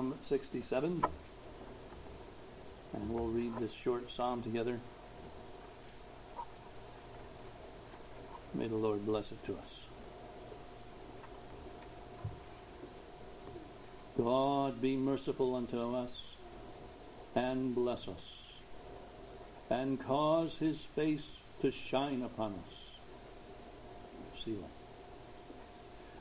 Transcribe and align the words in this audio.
Psalm 0.00 0.14
67. 0.24 1.04
And 2.94 3.10
we'll 3.10 3.26
read 3.26 3.52
this 3.60 3.70
short 3.70 4.10
psalm 4.10 4.42
together. 4.42 4.80
May 8.54 8.66
the 8.66 8.76
Lord 8.76 9.04
bless 9.04 9.30
it 9.30 9.44
to 9.44 9.52
us. 9.52 9.80
God 14.16 14.80
be 14.80 14.96
merciful 14.96 15.54
unto 15.54 15.94
us 15.94 16.34
and 17.34 17.74
bless 17.74 18.08
us 18.08 18.24
and 19.68 20.00
cause 20.00 20.56
his 20.56 20.80
face 20.80 21.40
to 21.60 21.70
shine 21.70 22.22
upon 22.22 22.52
us. 22.52 24.42
Selah. 24.42 24.56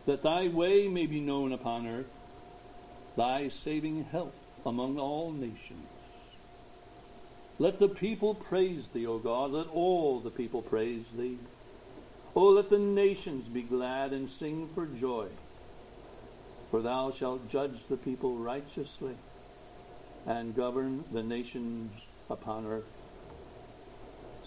That 0.05 0.21
thy 0.21 0.49
way 0.49 0.89
may 0.89 1.05
be 1.05 1.21
known 1.21 1.53
upon 1.53 1.87
earth, 1.87 2.18
thy 3.19 3.49
saving 3.49 4.05
help 4.05 4.33
among 4.65 4.97
all 4.97 5.29
nations. 5.33 5.89
Let 7.57 7.77
the 7.77 7.89
people 7.89 8.33
praise 8.33 8.87
thee, 8.87 9.05
O 9.05 9.17
God. 9.17 9.51
Let 9.51 9.67
all 9.67 10.21
the 10.21 10.29
people 10.29 10.61
praise 10.61 11.03
thee. 11.17 11.37
O 12.33 12.45
let 12.51 12.69
the 12.69 12.79
nations 12.79 13.49
be 13.49 13.61
glad 13.61 14.13
and 14.13 14.29
sing 14.29 14.69
for 14.73 14.85
joy. 14.85 15.27
For 16.71 16.81
thou 16.81 17.11
shalt 17.11 17.49
judge 17.49 17.81
the 17.89 17.97
people 17.97 18.37
righteously 18.37 19.15
and 20.25 20.55
govern 20.55 21.03
the 21.11 21.23
nations 21.23 21.91
upon 22.29 22.67
earth. 22.67 22.87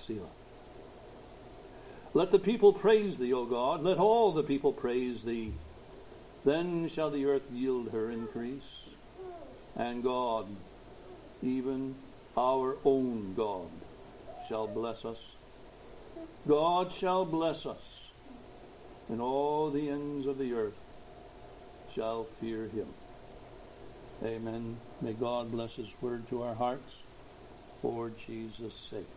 Selah. 0.07 0.33
Let 2.15 2.31
the 2.31 2.39
people 2.39 2.73
praise 2.73 3.19
thee, 3.19 3.35
O 3.35 3.45
God. 3.45 3.83
Let 3.83 3.99
all 3.99 4.33
the 4.33 4.43
people 4.43 4.73
praise 4.73 5.25
thee. 5.25 5.53
Then 6.45 6.89
shall 6.89 7.11
the 7.11 7.27
earth 7.27 7.51
yield 7.53 7.91
her 7.93 8.11
increase. 8.11 8.89
And 9.77 10.03
God, 10.03 10.47
even 11.43 11.95
our 12.37 12.77
own 12.85 13.35
God, 13.35 13.71
shall 14.49 14.67
bless 14.67 15.05
us. 15.05 15.19
God 16.47 16.93
shall 16.93 17.25
bless 17.25 17.67
us, 17.67 18.11
and 19.09 19.21
all 19.21 19.71
the 19.71 19.89
ends 19.89 20.27
of 20.27 20.39
the 20.39 20.53
earth 20.53 20.77
shall 21.95 22.25
fear 22.41 22.67
him. 22.67 22.89
Amen. 24.25 24.77
May 25.01 25.13
God 25.13 25.53
bless 25.53 25.77
his 25.77 25.89
word 26.01 26.29
to 26.31 26.43
our 26.43 26.55
hearts 26.55 27.03
for 27.81 28.11
Jesus' 28.27 28.75
sake. 28.75 29.09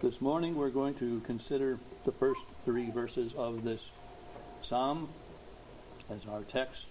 This 0.00 0.20
morning 0.20 0.56
we're 0.56 0.70
going 0.70 0.94
to 0.94 1.20
consider 1.20 1.78
the 2.04 2.12
first 2.12 2.42
three 2.64 2.90
verses 2.90 3.34
of 3.34 3.62
this 3.62 3.90
psalm 4.62 5.08
as 6.10 6.26
our 6.30 6.42
text. 6.42 6.88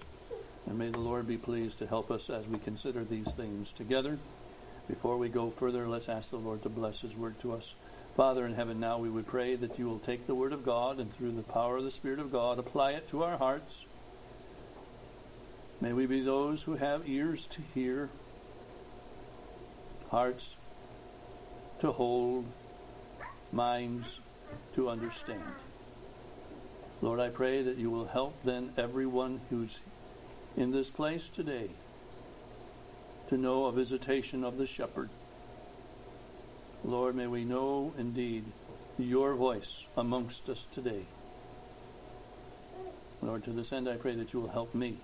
And 0.65 0.77
may 0.77 0.89
the 0.89 0.99
Lord 0.99 1.27
be 1.27 1.37
pleased 1.37 1.79
to 1.79 1.87
help 1.87 2.11
us 2.11 2.29
as 2.29 2.47
we 2.47 2.57
consider 2.57 3.03
these 3.03 3.31
things 3.33 3.71
together. 3.71 4.17
Before 4.87 5.17
we 5.17 5.29
go 5.29 5.49
further, 5.49 5.87
let's 5.87 6.09
ask 6.09 6.29
the 6.29 6.37
Lord 6.37 6.63
to 6.63 6.69
bless 6.69 7.01
his 7.01 7.15
word 7.15 7.39
to 7.41 7.53
us. 7.53 7.73
Father 8.15 8.45
in 8.45 8.53
heaven, 8.53 8.79
now 8.79 8.97
we 8.97 9.09
would 9.09 9.27
pray 9.27 9.55
that 9.55 9.77
you 9.77 9.87
will 9.87 9.99
take 9.99 10.25
the 10.25 10.35
word 10.35 10.53
of 10.53 10.65
God 10.65 10.99
and 10.99 11.13
through 11.13 11.31
the 11.31 11.41
power 11.41 11.77
of 11.77 11.83
the 11.83 11.91
Spirit 11.91 12.19
of 12.19 12.31
God 12.31 12.59
apply 12.59 12.91
it 12.91 13.09
to 13.09 13.23
our 13.23 13.37
hearts. 13.37 13.85
May 15.81 15.91
we 15.91 16.05
be 16.05 16.21
those 16.21 16.63
who 16.63 16.75
have 16.75 17.07
ears 17.09 17.45
to 17.47 17.61
hear, 17.73 18.09
hearts 20.09 20.55
to 21.81 21.91
hold, 21.91 22.45
minds 23.51 24.19
to 24.75 24.89
understand. 24.89 25.43
Lord, 27.05 27.19
I 27.19 27.29
pray 27.29 27.61
that 27.61 27.77
you 27.77 27.91
will 27.91 28.07
help 28.07 28.33
then 28.43 28.73
everyone 28.79 29.39
who's 29.51 29.77
in 30.57 30.71
this 30.71 30.89
place 30.89 31.29
today 31.29 31.69
to 33.29 33.37
know 33.37 33.65
a 33.65 33.71
visitation 33.71 34.43
of 34.43 34.57
the 34.57 34.65
shepherd. 34.65 35.09
Lord, 36.83 37.15
may 37.15 37.27
we 37.27 37.45
know 37.45 37.93
indeed 37.95 38.45
your 38.97 39.35
voice 39.35 39.83
amongst 39.95 40.49
us 40.49 40.65
today. 40.73 41.05
Lord, 43.21 43.43
to 43.43 43.51
this 43.51 43.71
end 43.71 43.87
I 43.87 43.97
pray 43.97 44.15
that 44.15 44.33
you 44.33 44.39
will 44.39 44.49
help 44.49 44.73
me. 44.73 44.97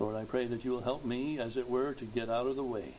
Lord, 0.00 0.16
I 0.16 0.24
pray 0.24 0.46
that 0.46 0.64
you 0.64 0.70
will 0.70 0.84
help 0.84 1.04
me, 1.04 1.38
as 1.38 1.58
it 1.58 1.68
were, 1.68 1.92
to 1.92 2.04
get 2.06 2.30
out 2.30 2.46
of 2.46 2.56
the 2.56 2.64
way. 2.64 2.94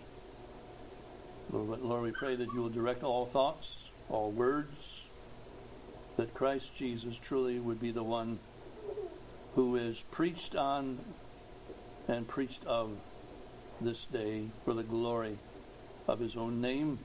Lord, 1.51 1.81
Lord, 1.81 2.03
we 2.03 2.11
pray 2.11 2.35
that 2.35 2.53
you 2.53 2.61
will 2.61 2.69
direct 2.69 3.01
all 3.01 3.25
thoughts, 3.25 3.89
all 4.09 4.29
words, 4.29 4.94
that 6.17 6.33
Christ 6.33 6.75
Jesus 6.77 7.15
truly 7.17 7.59
would 7.59 7.79
be 7.79 7.91
the 7.91 8.03
one 8.03 8.39
who 9.55 9.75
is 9.75 10.01
preached 10.11 10.55
on 10.55 10.99
and 12.07 12.27
preached 12.27 12.65
of 12.65 12.91
this 13.81 14.05
day 14.05 14.47
for 14.63 14.73
the 14.73 14.83
glory 14.83 15.37
of 16.07 16.19
his 16.19 16.35
own 16.35 16.61
name, 16.61 16.99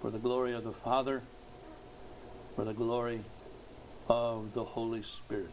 for 0.00 0.10
the 0.10 0.18
glory 0.18 0.54
of 0.54 0.64
the 0.64 0.72
Father, 0.72 1.22
for 2.56 2.64
the 2.64 2.72
glory 2.72 3.20
of 4.08 4.54
the 4.54 4.64
Holy 4.64 5.02
Spirit. 5.02 5.50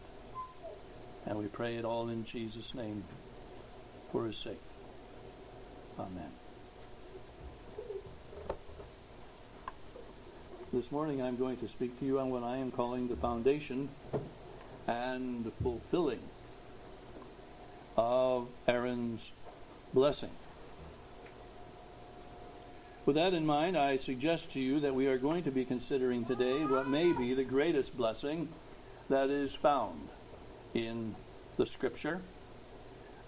And 1.25 1.37
we 1.37 1.45
pray 1.45 1.75
it 1.75 1.85
all 1.85 2.09
in 2.09 2.25
Jesus' 2.25 2.73
name 2.73 3.03
for 4.11 4.25
his 4.25 4.37
sake. 4.37 4.61
Amen. 5.97 6.48
This 10.71 10.91
morning 10.91 11.19
I'm 11.19 11.35
going 11.35 11.57
to 11.57 11.67
speak 11.67 11.97
to 11.99 12.05
you 12.05 12.19
on 12.19 12.29
what 12.29 12.43
I 12.43 12.57
am 12.57 12.69
calling 12.69 13.07
the 13.07 13.15
foundation 13.15 13.89
and 14.85 15.51
fulfilling 15.63 16.19
of 17.97 18.49
Aaron's 18.67 19.31
blessing. 19.95 20.29
With 23.07 23.15
that 23.15 23.33
in 23.33 23.47
mind, 23.47 23.75
I 23.75 23.97
suggest 23.97 24.51
to 24.53 24.59
you 24.59 24.79
that 24.81 24.93
we 24.93 25.07
are 25.07 25.17
going 25.17 25.43
to 25.45 25.51
be 25.51 25.65
considering 25.65 26.23
today 26.23 26.63
what 26.63 26.87
may 26.87 27.13
be 27.13 27.33
the 27.33 27.43
greatest 27.43 27.97
blessing 27.97 28.49
that 29.09 29.31
is 29.31 29.55
found 29.55 30.09
in 30.75 31.15
the 31.57 31.65
Scripture. 31.65 32.21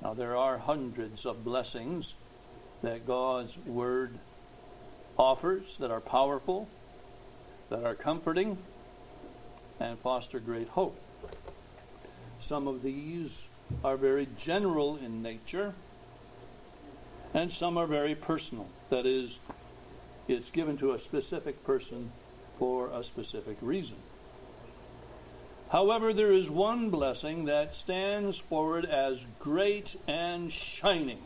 Now, 0.04 0.14
there 0.14 0.38
are 0.38 0.60
hundreds 0.60 1.26
of 1.26 1.44
blessings 1.44 2.14
that 2.84 3.08
God's 3.08 3.58
Word 3.66 4.20
offers 5.18 5.78
that 5.80 5.90
are 5.90 6.02
powerful, 6.02 6.70
that 7.72 7.86
are 7.86 7.96
comforting, 7.96 8.58
and 9.80 9.98
foster 9.98 10.40
great 10.40 10.68
hope. 10.68 11.00
Some 12.40 12.68
of 12.68 12.84
these 12.84 13.42
are 13.84 13.96
very 13.96 14.28
general 14.38 14.98
in 14.98 15.24
nature, 15.24 15.74
and 17.34 17.52
some 17.52 17.78
are 17.78 17.88
very 17.88 18.14
personal. 18.14 18.68
That 18.90 19.06
is, 19.06 19.40
it's 20.28 20.50
given 20.50 20.78
to 20.80 20.92
a 20.92 21.00
specific 21.00 21.66
person 21.66 22.12
for 22.60 22.90
a 22.90 23.06
specific 23.06 23.58
reason. 23.62 23.96
However, 25.70 26.14
there 26.14 26.34
is 26.34 26.50
one 26.50 26.90
blessing 26.90 27.46
that 27.46 27.74
stands 27.74 28.38
forward 28.38 28.84
as 28.84 29.24
great 29.40 29.96
and 30.10 30.52
shining 30.52 31.24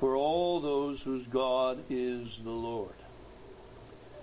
for 0.00 0.16
all 0.16 0.58
those 0.58 1.00
whose 1.02 1.26
God 1.26 1.78
is 1.88 2.40
the 2.42 2.50
Lord. 2.50 2.99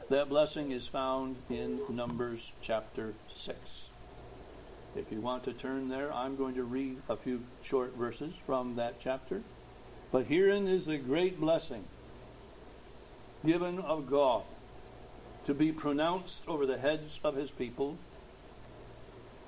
That 0.09 0.29
blessing 0.29 0.71
is 0.71 0.87
found 0.87 1.35
in 1.49 1.81
Numbers 1.89 2.51
chapter 2.61 3.13
6. 3.35 3.89
If 4.95 5.11
you 5.11 5.19
want 5.19 5.43
to 5.43 5.53
turn 5.53 5.89
there, 5.89 6.13
I'm 6.13 6.37
going 6.37 6.55
to 6.55 6.63
read 6.63 6.97
a 7.09 7.17
few 7.17 7.43
short 7.63 7.93
verses 7.95 8.33
from 8.45 8.77
that 8.77 9.01
chapter. 9.01 9.41
But 10.11 10.27
herein 10.27 10.67
is 10.67 10.85
the 10.85 10.97
great 10.97 11.41
blessing 11.41 11.83
given 13.45 13.79
of 13.79 14.09
God 14.09 14.43
to 15.45 15.53
be 15.53 15.73
pronounced 15.73 16.41
over 16.47 16.65
the 16.65 16.77
heads 16.77 17.19
of 17.23 17.35
his 17.35 17.51
people 17.51 17.97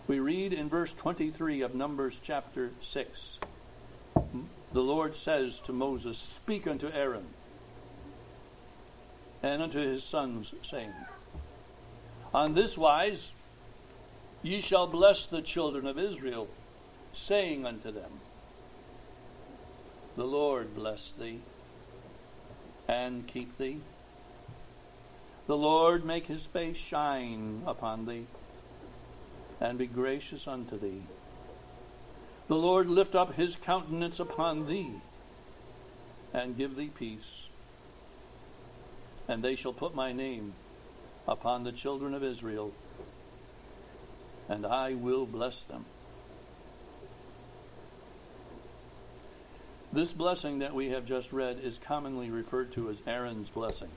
we 0.09 0.19
read 0.19 0.53
in 0.53 0.69
verse 0.69 0.91
23 0.97 1.61
of 1.61 1.75
Numbers 1.75 2.19
chapter 2.23 2.71
6. 2.81 3.39
The 4.73 4.81
Lord 4.81 5.15
says 5.15 5.59
to 5.61 5.71
Moses, 5.71 6.17
Speak 6.17 6.65
unto 6.65 6.89
Aaron 6.89 7.27
and 9.41 9.61
unto 9.61 9.79
his 9.79 10.03
sons, 10.03 10.53
saying, 10.63 10.93
On 12.33 12.53
this 12.53 12.77
wise 12.77 13.31
ye 14.41 14.61
shall 14.61 14.87
bless 14.87 15.27
the 15.27 15.41
children 15.41 15.87
of 15.87 15.97
Israel, 15.97 16.47
saying 17.13 17.65
unto 17.65 17.91
them, 17.91 18.11
The 20.15 20.25
Lord 20.25 20.75
bless 20.75 21.11
thee 21.11 21.39
and 22.87 23.27
keep 23.27 23.57
thee. 23.57 23.79
The 25.47 25.57
Lord 25.57 26.05
make 26.05 26.27
his 26.27 26.45
face 26.45 26.77
shine 26.77 27.63
upon 27.65 28.05
thee 28.05 28.27
and 29.59 29.77
be 29.77 29.87
gracious 29.87 30.47
unto 30.47 30.77
thee. 30.77 31.01
The 32.47 32.55
Lord 32.55 32.87
lift 32.87 33.15
up 33.15 33.35
his 33.35 33.55
countenance 33.55 34.19
upon 34.19 34.67
thee 34.67 34.91
and 36.33 36.57
give 36.57 36.75
thee 36.75 36.89
peace. 36.93 37.48
And 39.29 39.43
they 39.43 39.55
shall 39.55 39.73
put 39.73 39.93
my 39.93 40.11
name 40.11 40.53
upon 41.27 41.63
the 41.63 41.71
children 41.71 42.15
of 42.15 42.23
Israel, 42.23 42.73
and 44.49 44.65
I 44.65 44.95
will 44.95 45.27
bless 45.27 45.63
them. 45.65 45.85
This 49.93 50.13
blessing 50.13 50.59
that 50.59 50.73
we 50.73 50.89
have 50.89 51.05
just 51.05 51.31
read 51.31 51.59
is 51.63 51.77
commonly 51.77 52.31
referred 52.31 52.73
to 52.73 52.89
as 52.89 52.97
Aaron's 53.05 53.51
blessing. 53.51 53.89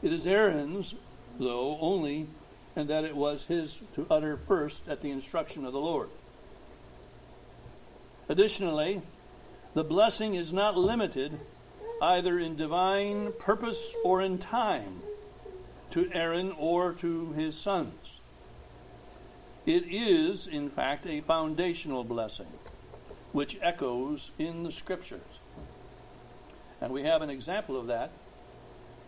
It 0.00 0.12
is 0.12 0.28
Aaron's, 0.28 0.94
though, 1.36 1.76
only, 1.80 2.28
and 2.76 2.88
that 2.88 3.02
it 3.02 3.16
was 3.16 3.46
his 3.46 3.80
to 3.96 4.06
utter 4.08 4.36
first 4.36 4.88
at 4.88 5.02
the 5.02 5.10
instruction 5.10 5.64
of 5.64 5.72
the 5.72 5.80
Lord. 5.80 6.08
Additionally, 8.28 9.02
the 9.74 9.84
blessing 9.84 10.36
is 10.36 10.52
not 10.52 10.76
limited 10.76 11.40
either 12.04 12.38
in 12.38 12.54
divine 12.54 13.32
purpose 13.38 13.82
or 14.04 14.20
in 14.20 14.36
time 14.38 15.00
to 15.90 16.10
Aaron 16.12 16.52
or 16.58 16.92
to 16.92 17.32
his 17.32 17.56
sons. 17.56 18.18
It 19.64 19.84
is, 19.88 20.46
in 20.46 20.68
fact, 20.68 21.06
a 21.06 21.22
foundational 21.22 22.04
blessing 22.04 22.52
which 23.32 23.58
echoes 23.62 24.30
in 24.38 24.64
the 24.64 24.70
scriptures. 24.70 25.22
And 26.82 26.92
we 26.92 27.04
have 27.04 27.22
an 27.22 27.30
example 27.30 27.80
of 27.80 27.86
that 27.86 28.10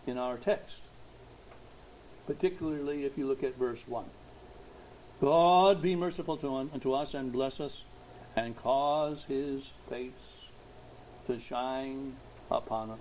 in 0.07 0.17
our 0.17 0.37
text, 0.37 0.83
particularly 2.25 3.05
if 3.05 3.15
you 3.15 3.27
look 3.27 3.43
at 3.43 3.55
verse 3.57 3.87
1. 3.87 4.05
God 5.21 5.83
be 5.83 5.95
merciful 5.95 6.37
to 6.37 6.55
unto 6.55 6.93
us 6.93 7.13
and 7.13 7.31
bless 7.31 7.59
us 7.59 7.83
and 8.35 8.57
cause 8.57 9.23
his 9.25 9.69
face 9.87 10.11
to 11.27 11.39
shine 11.39 12.15
upon 12.49 12.91
us. 12.91 12.99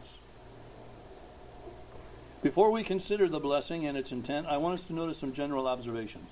Before 2.42 2.70
we 2.70 2.84
consider 2.84 3.28
the 3.28 3.40
blessing 3.40 3.86
and 3.86 3.96
its 3.96 4.12
intent, 4.12 4.46
I 4.46 4.56
want 4.58 4.78
us 4.78 4.86
to 4.86 4.92
notice 4.92 5.18
some 5.18 5.32
general 5.32 5.66
observations. 5.66 6.30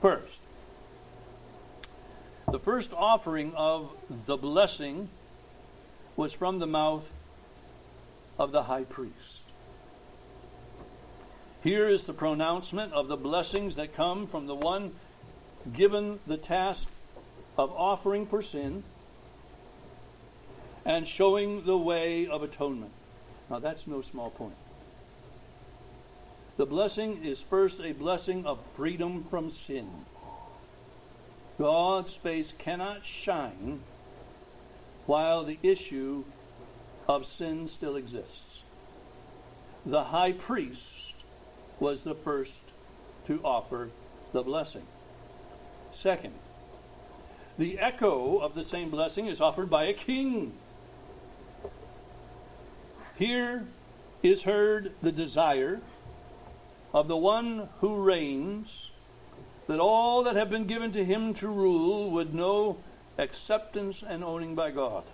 First, 0.00 0.40
the 2.50 2.58
first 2.58 2.92
offering 2.92 3.54
of 3.54 3.90
the 4.26 4.36
blessing 4.36 5.08
was 6.16 6.32
from 6.32 6.58
the 6.58 6.66
mouth 6.66 7.08
of 8.38 8.52
the 8.52 8.64
high 8.64 8.84
priest. 8.84 9.42
Here 11.62 11.88
is 11.88 12.04
the 12.04 12.12
pronouncement 12.12 12.92
of 12.92 13.08
the 13.08 13.16
blessings 13.16 13.76
that 13.76 13.94
come 13.94 14.26
from 14.26 14.46
the 14.46 14.54
one 14.54 14.92
given 15.72 16.18
the 16.26 16.36
task 16.36 16.88
of 17.56 17.72
offering 17.72 18.26
for 18.26 18.42
sin 18.42 18.82
and 20.84 21.06
showing 21.06 21.64
the 21.64 21.76
way 21.78 22.26
of 22.26 22.42
atonement. 22.42 22.92
Now, 23.48 23.58
that's 23.58 23.86
no 23.86 24.00
small 24.00 24.30
point. 24.30 24.56
The 26.56 26.66
blessing 26.66 27.24
is 27.24 27.40
first 27.40 27.80
a 27.80 27.92
blessing 27.92 28.46
of 28.46 28.58
freedom 28.76 29.24
from 29.24 29.50
sin. 29.50 29.88
God's 31.58 32.14
face 32.14 32.52
cannot 32.58 33.06
shine 33.06 33.80
while 35.06 35.44
the 35.44 35.58
issue 35.62 36.24
of 37.08 37.26
sin 37.26 37.68
still 37.68 37.96
exists. 37.96 38.62
The 39.84 40.04
high 40.04 40.32
priest 40.32 41.14
was 41.80 42.02
the 42.02 42.14
first 42.14 42.60
to 43.26 43.40
offer 43.44 43.90
the 44.32 44.42
blessing. 44.42 44.86
Second, 45.92 46.34
the 47.58 47.78
echo 47.78 48.38
of 48.38 48.54
the 48.54 48.64
same 48.64 48.90
blessing 48.90 49.26
is 49.26 49.40
offered 49.40 49.68
by 49.68 49.84
a 49.84 49.92
king. 49.92 50.52
Here 53.16 53.64
is 54.22 54.42
heard 54.44 54.92
the 55.02 55.12
desire 55.12 55.80
of 56.94 57.08
the 57.08 57.16
one 57.16 57.68
who 57.80 57.96
reigns 57.96 58.90
that 59.66 59.80
all 59.80 60.22
that 60.24 60.36
have 60.36 60.50
been 60.50 60.66
given 60.66 60.92
to 60.92 61.04
him 61.04 61.34
to 61.34 61.48
rule 61.48 62.10
would 62.10 62.34
know 62.34 62.78
acceptance 63.18 64.02
and 64.06 64.24
owning 64.24 64.54
by 64.54 64.70
God. 64.70 65.04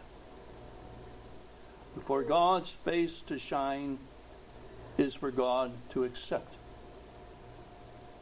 For 2.07 2.23
God's 2.23 2.71
face 2.71 3.21
to 3.23 3.39
shine 3.39 3.99
is 4.97 5.15
for 5.15 5.31
God 5.31 5.73
to 5.91 6.05
accept. 6.05 6.55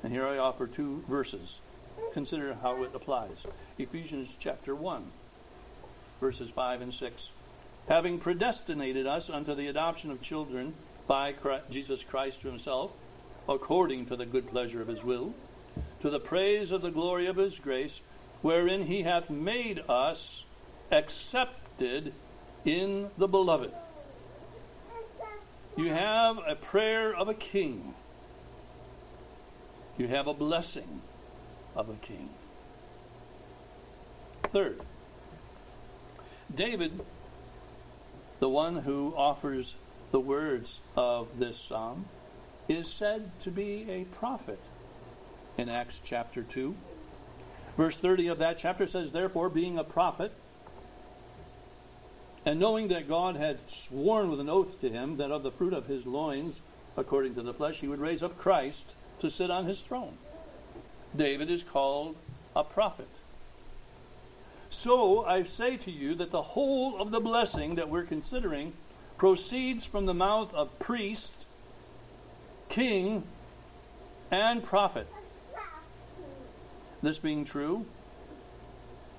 And 0.03 0.13
here 0.13 0.27
I 0.27 0.39
offer 0.39 0.67
two 0.67 1.05
verses. 1.09 1.59
Consider 2.13 2.55
how 2.55 2.83
it 2.83 2.95
applies. 2.95 3.45
Ephesians 3.79 4.29
chapter 4.39 4.75
1, 4.75 5.05
verses 6.21 6.51
5 6.51 6.81
and 6.83 6.95
6 6.95 7.31
having 7.89 8.19
predestinated 8.19 9.07
us 9.07 9.31
unto 9.31 9.55
the 9.55 9.69
adoption 9.69 10.11
of 10.11 10.21
children 10.21 10.75
by 11.07 11.33
Christ, 11.33 11.65
Jesus 11.71 12.03
Christ 12.03 12.43
to 12.43 12.49
himself, 12.49 12.93
according 13.49 14.07
to 14.07 14.17
the 14.17 14.27
good 14.27 14.49
pleasure 14.49 14.83
of 14.83 14.89
his 14.89 15.05
will, 15.05 15.35
to 16.01 16.11
the 16.11 16.21
praise 16.21 16.73
of 16.73 16.83
the 16.83 16.91
glory 16.91 17.27
of 17.27 17.37
his 17.37 17.59
grace, 17.59 18.01
wherein 18.43 18.87
he 18.87 19.03
hath 19.03 19.31
made 19.31 19.83
us 19.89 20.45
accepted 20.91 22.13
in 22.65 23.09
the 23.17 23.29
beloved. 23.29 23.73
You 25.77 25.91
have 25.91 26.39
a 26.47 26.55
prayer 26.55 27.15
of 27.15 27.29
a 27.29 27.35
king. 27.35 27.95
You 29.99 30.09
have 30.09 30.27
a 30.27 30.35
blessing 30.35 31.03
of 31.75 31.89
a 31.89 31.95
king. 31.95 32.31
Third, 34.53 34.81
David 36.55 37.01
the 38.41 38.49
one 38.49 38.77
who 38.77 39.15
offers 39.17 39.75
the 40.11 40.21
words 40.21 40.81
of 40.97 41.39
this 41.39 41.59
psalm 41.59 42.07
is 42.69 42.93
said 42.93 43.31
to 43.41 43.51
be 43.51 43.87
a 43.89 44.05
prophet 44.17 44.61
in 45.57 45.69
Acts 45.69 46.01
chapter 46.05 46.43
2. 46.43 46.75
Verse 47.77 47.97
30 47.97 48.29
of 48.29 48.39
that 48.39 48.59
chapter 48.59 48.87
says, 48.87 49.13
Therefore, 49.13 49.49
being 49.49 49.79
a 49.79 49.85
prophet, 49.85 50.33
and 52.45 52.61
knowing 52.61 52.89
that 52.89 53.09
God 53.09 53.37
had 53.37 53.59
sworn 53.69 54.31
with 54.31 54.41
an 54.41 54.49
oath 54.49 54.81
to 54.81 54.89
him 54.89 55.17
that 55.17 55.31
of 55.31 55.43
the 55.43 55.51
fruit 55.51 55.73
of 55.73 55.87
his 55.87 56.07
loins, 56.07 56.61
according 56.97 57.35
to 57.35 57.43
the 57.43 57.55
flesh, 57.55 57.81
he 57.81 57.89
would 57.89 58.01
raise 58.01 58.23
up 58.23 58.39
Christ 58.39 58.95
to 59.21 59.31
sit 59.31 59.51
on 59.51 59.67
his 59.67 59.81
throne. 59.81 60.17
David 61.15 61.51
is 61.51 61.63
called 61.63 62.17
a 62.55 62.63
prophet. 62.65 63.09
So 64.77 65.25
I 65.25 65.45
say 65.45 65.79
to 65.79 65.91
you 65.91 66.15
that 66.17 66.31
the 66.31 66.43
whole 66.43 67.01
of 67.01 67.11
the 67.11 67.19
blessing 67.19 67.77
that 67.77 67.89
we're 67.89 68.05
considering 68.05 68.75
proceeds 69.17 69.87
from 69.87 70.05
the 70.05 70.13
mouth 70.13 70.53
of 70.53 70.79
priest, 70.79 71.33
king, 72.69 73.23
and 74.31 74.63
prophet. 74.63 75.09
This 77.03 77.19
being 77.19 77.47
true, 77.47 77.87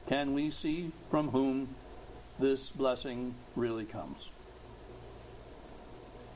can 0.06 0.36
we 0.36 0.52
see 0.52 0.92
from 1.10 1.30
whom 1.30 1.70
this 2.38 2.70
blessing 2.70 3.34
really 3.56 3.86
comes? 3.86 4.30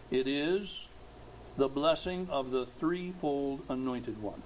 It 0.09 0.27
is 0.27 0.87
the 1.57 1.67
blessing 1.67 2.27
of 2.31 2.49
the 2.49 2.65
threefold 2.65 3.61
anointed 3.69 4.19
one. 4.19 4.41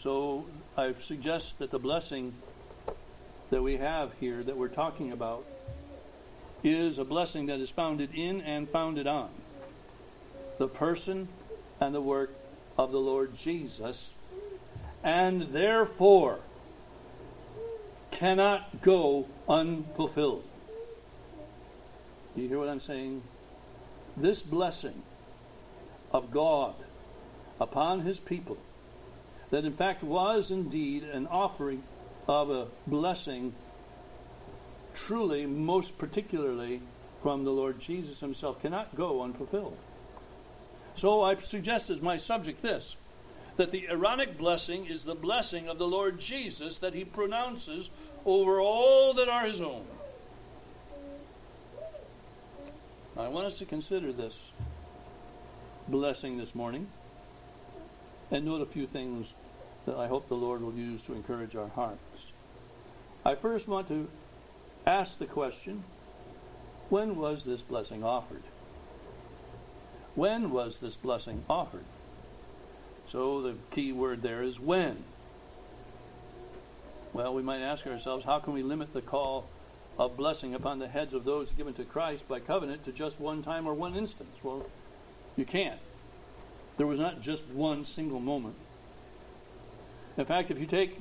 So 0.00 0.46
I 0.80 0.94
suggest 1.02 1.58
that 1.58 1.70
the 1.70 1.78
blessing 1.78 2.32
that 3.50 3.62
we 3.62 3.76
have 3.76 4.14
here 4.18 4.42
that 4.42 4.56
we're 4.56 4.68
talking 4.68 5.12
about 5.12 5.44
is 6.64 6.98
a 6.98 7.04
blessing 7.04 7.46
that 7.46 7.60
is 7.60 7.68
founded 7.68 8.14
in 8.14 8.40
and 8.40 8.66
founded 8.66 9.06
on 9.06 9.28
the 10.56 10.68
person 10.68 11.28
and 11.80 11.94
the 11.94 12.00
work 12.00 12.32
of 12.78 12.92
the 12.92 12.98
Lord 12.98 13.36
Jesus, 13.36 14.08
and 15.04 15.52
therefore 15.52 16.38
cannot 18.10 18.80
go 18.80 19.26
unfulfilled. 19.50 20.44
Do 22.34 22.40
you 22.40 22.48
hear 22.48 22.58
what 22.58 22.70
I'm 22.70 22.80
saying? 22.80 23.20
This 24.16 24.42
blessing 24.42 25.02
of 26.10 26.30
God 26.30 26.74
upon 27.60 28.00
his 28.00 28.18
people 28.18 28.56
that 29.50 29.64
in 29.64 29.72
fact 29.72 30.02
was 30.02 30.50
indeed 30.50 31.02
an 31.04 31.26
offering 31.26 31.82
of 32.28 32.50
a 32.50 32.66
blessing, 32.86 33.52
truly, 34.94 35.46
most 35.46 35.98
particularly 35.98 36.80
from 37.22 37.44
the 37.44 37.50
Lord 37.50 37.80
Jesus 37.80 38.20
himself, 38.20 38.62
cannot 38.62 38.94
go 38.96 39.22
unfulfilled. 39.22 39.76
So 40.94 41.22
I 41.22 41.36
suggest 41.36 41.90
as 41.90 42.00
my 42.00 42.16
subject 42.16 42.62
this 42.62 42.96
that 43.56 43.72
the 43.72 43.88
Aaronic 43.88 44.38
blessing 44.38 44.86
is 44.86 45.04
the 45.04 45.14
blessing 45.14 45.68
of 45.68 45.76
the 45.76 45.86
Lord 45.86 46.18
Jesus 46.18 46.78
that 46.78 46.94
he 46.94 47.04
pronounces 47.04 47.90
over 48.24 48.60
all 48.60 49.12
that 49.14 49.28
are 49.28 49.46
his 49.46 49.60
own. 49.60 49.84
I 53.18 53.28
want 53.28 53.46
us 53.46 53.58
to 53.58 53.66
consider 53.66 54.12
this 54.12 54.50
blessing 55.88 56.38
this 56.38 56.54
morning 56.54 56.86
and 58.30 58.44
note 58.44 58.62
a 58.62 58.66
few 58.66 58.86
things 58.86 59.34
that 59.90 59.98
I 59.98 60.06
hope 60.06 60.28
the 60.28 60.36
Lord 60.36 60.62
will 60.62 60.74
use 60.74 61.02
to 61.02 61.14
encourage 61.14 61.56
our 61.56 61.66
hearts. 61.66 62.26
I 63.24 63.34
first 63.34 63.66
want 63.66 63.88
to 63.88 64.08
ask 64.86 65.18
the 65.18 65.26
question 65.26 65.82
when 66.90 67.16
was 67.16 67.42
this 67.42 67.60
blessing 67.60 68.04
offered? 68.04 68.44
When 70.14 70.52
was 70.52 70.78
this 70.78 70.94
blessing 70.94 71.42
offered? 71.50 71.84
So 73.08 73.42
the 73.42 73.54
key 73.72 73.90
word 73.90 74.22
there 74.22 74.44
is 74.44 74.60
when. 74.60 75.02
Well, 77.12 77.34
we 77.34 77.42
might 77.42 77.60
ask 77.60 77.84
ourselves, 77.84 78.24
how 78.24 78.38
can 78.38 78.52
we 78.52 78.62
limit 78.62 78.92
the 78.92 79.02
call 79.02 79.48
of 79.98 80.16
blessing 80.16 80.54
upon 80.54 80.78
the 80.78 80.86
heads 80.86 81.14
of 81.14 81.24
those 81.24 81.50
given 81.50 81.74
to 81.74 81.84
Christ 81.84 82.28
by 82.28 82.38
covenant 82.38 82.84
to 82.84 82.92
just 82.92 83.18
one 83.18 83.42
time 83.42 83.66
or 83.66 83.74
one 83.74 83.96
instance? 83.96 84.36
Well, 84.44 84.66
you 85.36 85.44
can't. 85.44 85.80
There 86.76 86.86
was 86.86 87.00
not 87.00 87.22
just 87.22 87.44
one 87.48 87.84
single 87.84 88.20
moment. 88.20 88.54
In 90.20 90.26
fact, 90.26 90.50
if 90.50 90.58
you 90.58 90.66
take 90.66 91.00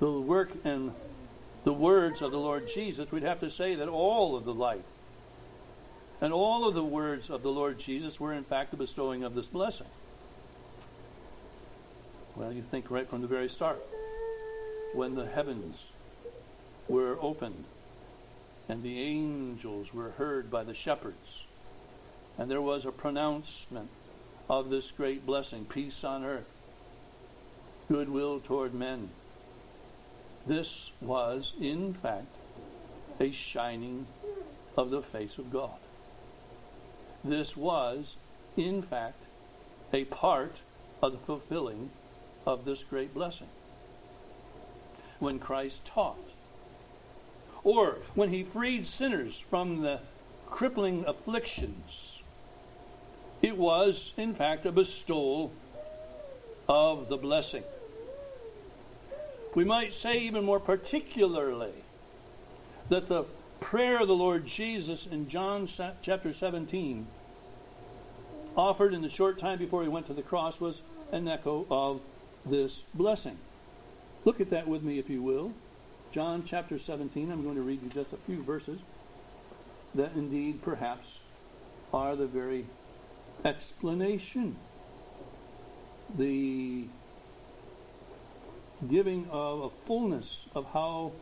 the 0.00 0.12
work 0.12 0.50
and 0.64 0.92
the 1.64 1.72
words 1.72 2.20
of 2.20 2.30
the 2.30 2.38
Lord 2.38 2.68
Jesus, 2.68 3.10
we'd 3.10 3.22
have 3.22 3.40
to 3.40 3.50
say 3.50 3.74
that 3.76 3.88
all 3.88 4.36
of 4.36 4.44
the 4.44 4.52
light 4.52 4.84
and 6.20 6.30
all 6.30 6.68
of 6.68 6.74
the 6.74 6.84
words 6.84 7.30
of 7.30 7.42
the 7.42 7.48
Lord 7.48 7.78
Jesus 7.78 8.20
were, 8.20 8.34
in 8.34 8.44
fact, 8.44 8.70
the 8.70 8.76
bestowing 8.76 9.24
of 9.24 9.34
this 9.34 9.48
blessing. 9.48 9.86
Well, 12.36 12.52
you 12.52 12.60
think 12.70 12.90
right 12.90 13.08
from 13.08 13.22
the 13.22 13.28
very 13.28 13.48
start. 13.48 13.82
When 14.92 15.14
the 15.14 15.26
heavens 15.26 15.82
were 16.86 17.16
opened 17.18 17.64
and 18.68 18.82
the 18.82 19.00
angels 19.00 19.94
were 19.94 20.10
heard 20.10 20.50
by 20.50 20.64
the 20.64 20.74
shepherds, 20.74 21.46
and 22.36 22.50
there 22.50 22.60
was 22.60 22.84
a 22.84 22.92
pronouncement 22.92 23.88
of 24.50 24.68
this 24.68 24.90
great 24.90 25.24
blessing 25.24 25.64
peace 25.64 26.04
on 26.04 26.24
earth, 26.24 26.51
goodwill 27.92 28.40
toward 28.40 28.72
men. 28.72 29.10
This 30.46 30.92
was, 31.02 31.52
in 31.60 31.92
fact, 31.92 32.34
a 33.20 33.30
shining 33.32 34.06
of 34.78 34.88
the 34.88 35.02
face 35.02 35.36
of 35.36 35.52
God. 35.52 35.78
This 37.22 37.54
was, 37.54 38.16
in 38.56 38.80
fact, 38.80 39.22
a 39.92 40.04
part 40.04 40.56
of 41.02 41.12
the 41.12 41.18
fulfilling 41.18 41.90
of 42.46 42.64
this 42.64 42.82
great 42.82 43.12
blessing. 43.12 43.48
When 45.18 45.38
Christ 45.38 45.84
taught, 45.84 46.16
or 47.62 47.98
when 48.14 48.30
he 48.30 48.42
freed 48.42 48.86
sinners 48.86 49.38
from 49.50 49.82
the 49.82 50.00
crippling 50.48 51.04
afflictions, 51.06 52.20
it 53.42 53.58
was, 53.58 54.12
in 54.16 54.34
fact, 54.34 54.64
a 54.64 54.72
bestowal 54.72 55.52
of 56.66 57.10
the 57.10 57.18
blessing. 57.18 57.64
We 59.54 59.64
might 59.64 59.92
say, 59.92 60.18
even 60.20 60.44
more 60.44 60.60
particularly, 60.60 61.74
that 62.88 63.08
the 63.08 63.24
prayer 63.60 64.00
of 64.00 64.08
the 64.08 64.14
Lord 64.14 64.46
Jesus 64.46 65.06
in 65.06 65.28
John 65.28 65.68
chapter 66.02 66.32
17, 66.32 67.06
offered 68.56 68.94
in 68.94 69.02
the 69.02 69.08
short 69.08 69.38
time 69.38 69.58
before 69.58 69.82
he 69.82 69.88
went 69.88 70.06
to 70.06 70.14
the 70.14 70.22
cross, 70.22 70.60
was 70.60 70.82
an 71.10 71.28
echo 71.28 71.66
of 71.70 72.00
this 72.44 72.82
blessing. 72.94 73.38
Look 74.24 74.40
at 74.40 74.50
that 74.50 74.66
with 74.66 74.82
me, 74.82 74.98
if 74.98 75.10
you 75.10 75.22
will. 75.22 75.52
John 76.12 76.44
chapter 76.46 76.78
17, 76.78 77.30
I'm 77.30 77.42
going 77.42 77.56
to 77.56 77.62
read 77.62 77.82
you 77.82 77.88
just 77.88 78.12
a 78.12 78.18
few 78.18 78.42
verses 78.42 78.80
that 79.94 80.12
indeed 80.14 80.62
perhaps 80.62 81.18
are 81.92 82.16
the 82.16 82.26
very 82.26 82.66
explanation, 83.44 84.56
the 86.16 86.86
giving 88.88 89.28
of 89.30 89.60
a 89.60 89.70
fullness 89.86 90.46
of 90.54 90.66
how 90.72 91.12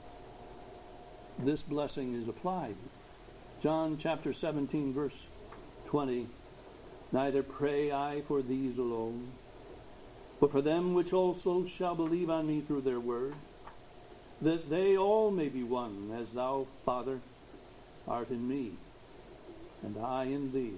this 1.38 1.62
blessing 1.62 2.14
is 2.14 2.29
applied. 2.29 2.76
John 3.62 3.99
chapter 3.99 4.33
17, 4.33 4.93
verse 4.93 5.26
20 5.87 6.26
Neither 7.12 7.43
pray 7.43 7.90
I 7.90 8.23
for 8.23 8.40
these 8.40 8.79
alone 8.79 9.33
but 10.40 10.50
for 10.50 10.62
them 10.62 10.95
which 10.95 11.12
also 11.12 11.67
shall 11.67 11.95
believe 11.95 12.31
on 12.31 12.47
me 12.47 12.62
through 12.62 12.81
their 12.81 12.99
word, 12.99 13.35
that 14.40 14.71
they 14.71 14.97
all 14.97 15.31
may 15.31 15.49
be 15.49 15.62
one, 15.62 16.11
as 16.19 16.31
thou, 16.31 16.67
Father, 16.87 17.21
art 18.09 18.31
in 18.31 18.49
me, 18.49 18.73
and 19.83 19.99
I 19.99 20.25
in 20.25 20.52
thee, 20.52 20.73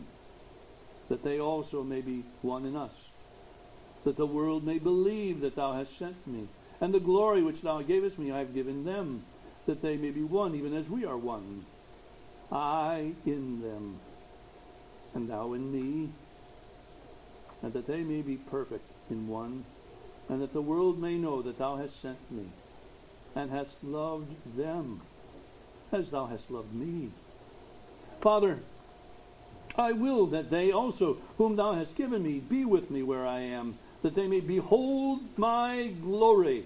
that 1.08 1.22
they 1.22 1.38
also 1.38 1.84
may 1.84 2.00
be 2.00 2.24
one 2.42 2.66
in 2.66 2.74
us, 2.74 3.08
that 4.02 4.16
the 4.16 4.26
world 4.26 4.64
may 4.64 4.78
believe 4.78 5.40
that 5.42 5.54
thou 5.54 5.74
hast 5.74 5.96
sent 5.96 6.26
me, 6.26 6.48
and 6.82 6.92
the 6.92 7.00
glory 7.00 7.42
which 7.42 7.62
thou 7.62 7.80
gavest 7.80 8.18
me 8.18 8.32
I 8.32 8.40
have 8.40 8.52
given 8.52 8.84
them, 8.84 9.22
that 9.66 9.80
they 9.82 9.96
may 9.96 10.10
be 10.10 10.24
one, 10.24 10.56
even 10.56 10.74
as 10.74 10.90
we 10.90 11.04
are 11.04 11.16
one. 11.16 11.64
I 12.50 13.12
in 13.24 13.62
them, 13.62 14.00
and 15.14 15.30
thou 15.30 15.52
in 15.52 15.70
me, 15.72 16.10
and 17.62 17.72
that 17.72 17.86
they 17.86 18.02
may 18.02 18.20
be 18.20 18.36
perfect 18.36 18.90
in 19.08 19.28
one, 19.28 19.64
and 20.28 20.42
that 20.42 20.52
the 20.52 20.60
world 20.60 21.00
may 21.00 21.16
know 21.16 21.40
that 21.42 21.56
thou 21.56 21.76
hast 21.76 22.02
sent 22.02 22.18
me, 22.32 22.46
and 23.36 23.52
hast 23.52 23.84
loved 23.84 24.56
them 24.56 25.02
as 25.92 26.10
thou 26.10 26.26
hast 26.26 26.50
loved 26.50 26.74
me. 26.74 27.10
Father, 28.20 28.58
I 29.76 29.92
will 29.92 30.26
that 30.26 30.50
they 30.50 30.72
also, 30.72 31.18
whom 31.38 31.54
thou 31.54 31.74
hast 31.74 31.94
given 31.94 32.24
me, 32.24 32.40
be 32.40 32.64
with 32.64 32.90
me 32.90 33.04
where 33.04 33.24
I 33.24 33.40
am, 33.40 33.78
that 34.02 34.16
they 34.16 34.26
may 34.26 34.40
behold 34.40 35.20
my 35.36 35.92
glory, 36.02 36.64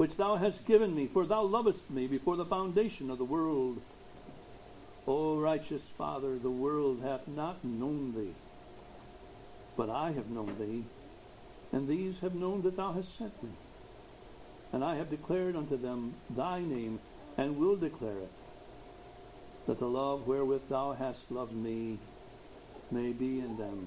which 0.00 0.16
thou 0.16 0.36
hast 0.36 0.64
given 0.64 0.94
me, 0.94 1.06
for 1.06 1.26
thou 1.26 1.42
lovest 1.42 1.90
me 1.90 2.06
before 2.06 2.36
the 2.36 2.44
foundation 2.46 3.10
of 3.10 3.18
the 3.18 3.24
world. 3.24 3.78
O 5.06 5.36
righteous 5.36 5.90
Father, 5.90 6.38
the 6.38 6.50
world 6.50 7.02
hath 7.02 7.28
not 7.28 7.62
known 7.62 8.14
thee, 8.16 8.32
but 9.76 9.90
I 9.90 10.12
have 10.12 10.30
known 10.30 10.56
thee 10.58 10.84
and 11.70 11.86
these 11.86 12.20
have 12.20 12.34
known 12.34 12.62
that 12.62 12.78
thou 12.78 12.92
hast 12.92 13.16
sent 13.16 13.42
me. 13.42 13.50
And 14.72 14.82
I 14.82 14.96
have 14.96 15.10
declared 15.10 15.54
unto 15.54 15.76
them 15.76 16.14
thy 16.30 16.60
name, 16.60 16.98
and 17.36 17.58
will 17.58 17.76
declare 17.76 18.18
it, 18.18 18.32
that 19.66 19.78
the 19.78 19.86
love 19.86 20.26
wherewith 20.26 20.68
thou 20.70 20.92
hast 20.92 21.30
loved 21.30 21.54
me 21.54 21.98
may 22.90 23.12
be 23.12 23.40
in 23.40 23.58
them, 23.58 23.86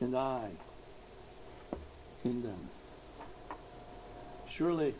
and 0.00 0.16
I 0.16 0.48
in 2.24 2.42
them. 2.42 2.73
Surely, 4.56 4.94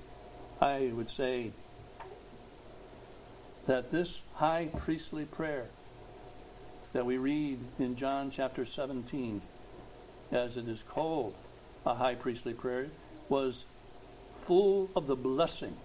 I 0.60 0.90
would 0.92 1.08
say 1.08 1.52
that 3.66 3.92
this 3.92 4.20
high 4.34 4.68
priestly 4.78 5.26
prayer 5.26 5.66
that 6.92 7.06
we 7.06 7.18
read 7.18 7.60
in 7.78 7.94
John 7.94 8.32
chapter 8.32 8.66
17 8.66 9.40
as 10.32 10.56
it 10.56 10.66
is 10.66 10.82
called, 10.82 11.34
a 11.86 11.94
high 11.94 12.16
priestly 12.16 12.52
prayer, 12.52 12.88
was 13.28 13.64
full 14.44 14.90
of 14.96 15.06
the 15.06 15.14
blessing 15.14 15.76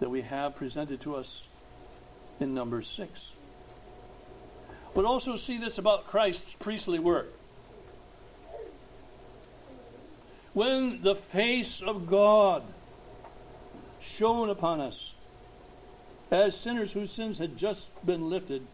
that 0.00 0.10
we 0.10 0.20
have 0.20 0.54
presented 0.54 1.00
to 1.00 1.16
us 1.16 1.44
in 2.40 2.52
number 2.52 2.82
six. 2.82 3.32
But 4.94 5.06
also 5.06 5.36
see 5.36 5.56
this 5.56 5.78
about 5.78 6.06
Christ's 6.06 6.52
priestly 6.58 6.98
work. 6.98 7.35
When 10.56 11.02
the 11.02 11.14
face 11.14 11.82
of 11.82 12.08
God 12.08 12.62
shone 14.00 14.48
upon 14.48 14.80
us 14.80 15.12
as 16.30 16.56
sinners 16.56 16.94
whose 16.94 17.12
sins 17.12 17.36
had 17.36 17.58
just 17.58 17.90
been 18.06 18.30
lifted, 18.30 18.66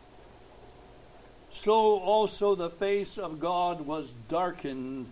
so 1.51 1.99
also 1.99 2.55
the 2.55 2.71
face 2.71 3.19
of 3.19 3.41
God 3.41 3.81
was 3.81 4.13
darkened 4.29 5.07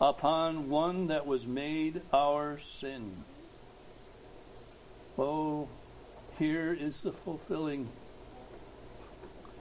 upon 0.00 0.70
one 0.70 1.08
that 1.08 1.26
was 1.26 1.46
made 1.46 2.00
our 2.10 2.58
sin. 2.58 3.16
Oh, 5.18 5.68
here 6.38 6.72
is 6.72 7.02
the 7.02 7.12
fulfilling. 7.12 7.86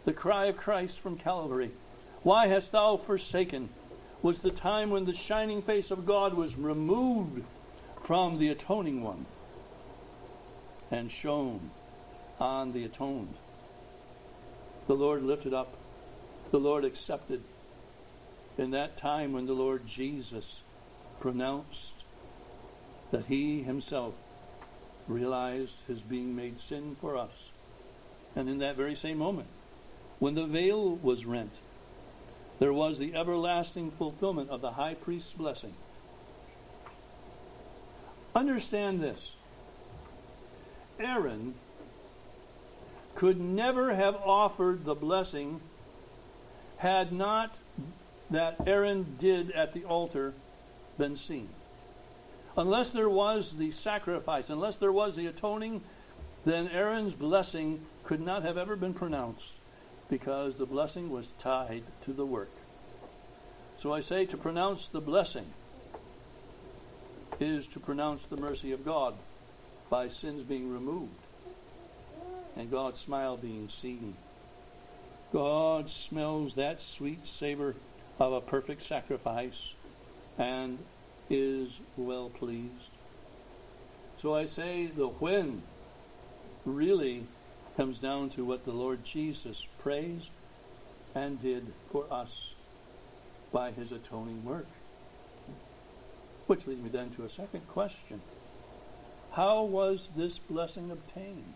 The 0.05 0.13
cry 0.13 0.46
of 0.46 0.55
Christ 0.55 1.01
from 1.01 1.17
Calvary 1.17 1.72
Why 2.22 2.48
hast 2.48 2.72
thou 2.72 2.96
forsaken? 2.96 3.67
Was 4.24 4.39
the 4.39 4.51
time 4.51 4.89
when 4.89 5.06
the 5.06 5.13
shining 5.13 5.62
face 5.62 5.92
of 5.92 6.06
God 6.06 6.34
was 6.34 6.58
removed 6.58 7.44
from 8.01 8.39
the 8.39 8.50
atoning 8.50 9.03
one 9.03 9.27
and 10.89 11.12
shone 11.12 11.70
on 12.39 12.74
the 12.74 12.86
atoned. 12.86 13.36
The 14.88 14.96
Lord 14.96 15.22
lifted 15.24 15.53
up 15.53 15.77
the 16.53 16.60
Lord 16.60 16.86
accepted 16.86 17.42
in 18.60 18.70
that 18.72 18.96
time 18.96 19.34
when 19.34 19.48
the 19.48 19.53
Lord 19.53 19.88
Jesus 19.88 20.62
pronounced 21.20 21.96
that 23.10 23.25
he 23.25 23.63
himself 23.63 24.13
realized 25.08 25.75
his 25.88 26.00
being 26.00 26.36
made 26.36 26.60
sin 26.60 26.96
for 27.01 27.18
us. 27.18 27.32
And 28.36 28.48
in 28.48 28.60
that 28.60 28.75
very 28.75 28.94
same 28.94 29.18
moment, 29.18 29.48
when 30.20 30.36
the 30.36 30.46
veil 30.46 30.96
was 30.96 31.25
rent, 31.25 31.53
there 32.63 32.72
was 32.72 32.98
the 32.98 33.13
everlasting 33.13 33.91
fulfillment 33.91 34.50
of 34.50 34.62
the 34.62 34.72
high 34.72 34.93
priest's 34.93 35.34
blessing. 35.34 35.74
Understand 38.34 39.01
this 39.01 39.36
Aaron 40.98 41.55
could 43.15 43.38
never 43.38 43.93
have 43.93 44.15
offered 44.15 44.86
the 44.86 44.96
blessing 44.96 45.60
had 46.77 47.12
not 47.12 47.53
that 48.29 48.55
Aaron 48.65 49.17
did 49.20 49.51
at 49.51 49.74
the 49.74 49.84
altar 49.84 50.34
been 50.98 51.17
seen. 51.17 51.50
Unless 52.55 52.91
there 52.91 53.10
was 53.10 53.58
the 53.58 53.72
sacrifice, 53.72 54.50
unless 54.50 54.77
there 54.77 54.93
was 54.93 55.17
the 55.17 55.27
atoning, 55.27 55.82
then 56.46 56.70
Aaron's 56.70 57.13
blessing 57.13 57.86
could 58.05 58.22
not 58.22 58.43
have 58.43 58.58
ever 58.58 58.77
been 58.77 58.93
pronounced 58.93 59.51
because 60.13 60.53
the 60.53 60.65
blessing 60.67 61.10
was 61.10 61.27
tied 61.39 61.82
to 62.03 62.13
the 62.13 62.24
work. 62.24 62.51
So 63.79 63.91
I 63.91 64.01
say 64.01 64.27
to 64.27 64.38
pronounce 64.38 64.86
the 64.86 65.01
blessing 65.01 65.48
is 67.39 67.65
to 67.70 67.79
pronounce 67.79 68.27
the 68.27 68.38
mercy 68.38 68.74
of 68.74 68.86
God 68.86 69.15
by 69.89 70.10
sins 70.10 70.43
being 70.43 70.72
removed 70.72 71.20
and 72.55 72.70
God's 72.70 73.00
smile 73.00 73.38
being 73.38 73.70
seen. 73.70 74.15
God 75.34 75.89
smells 75.89 76.53
that 76.53 76.79
sweet 76.79 77.27
savor 77.27 77.75
of 78.20 78.34
a 78.34 78.41
perfect 78.41 78.84
sacrifice 78.84 79.74
and 80.38 80.77
is 81.27 81.79
well 81.98 82.29
pleased. 82.29 82.91
So 84.20 84.36
I 84.36 84.46
say 84.46 84.86
the 84.86 85.08
when 85.08 85.63
really 86.67 87.24
comes 87.75 88.00
down 88.00 88.30
to 88.32 88.46
what 88.46 88.65
the 88.65 88.72
Lord 88.72 89.03
Jesus 89.03 89.68
prays 89.80 90.30
and 91.15 91.42
did 91.42 91.74
for 91.92 92.06
us 92.12 92.53
by 93.51 93.72
his 93.72 93.92
atoning 93.92 94.44
work. 94.44 94.68
Which 96.48 96.68
leads 96.68 96.82
me 96.82 96.89
then 96.89 97.12
to 97.12 97.24
a 97.24 97.30
second 97.30 97.68
question. 97.68 98.22
How 99.32 99.63
was 99.63 100.10
this 100.15 100.38
blessing 100.38 100.92
obtained? 100.92 101.53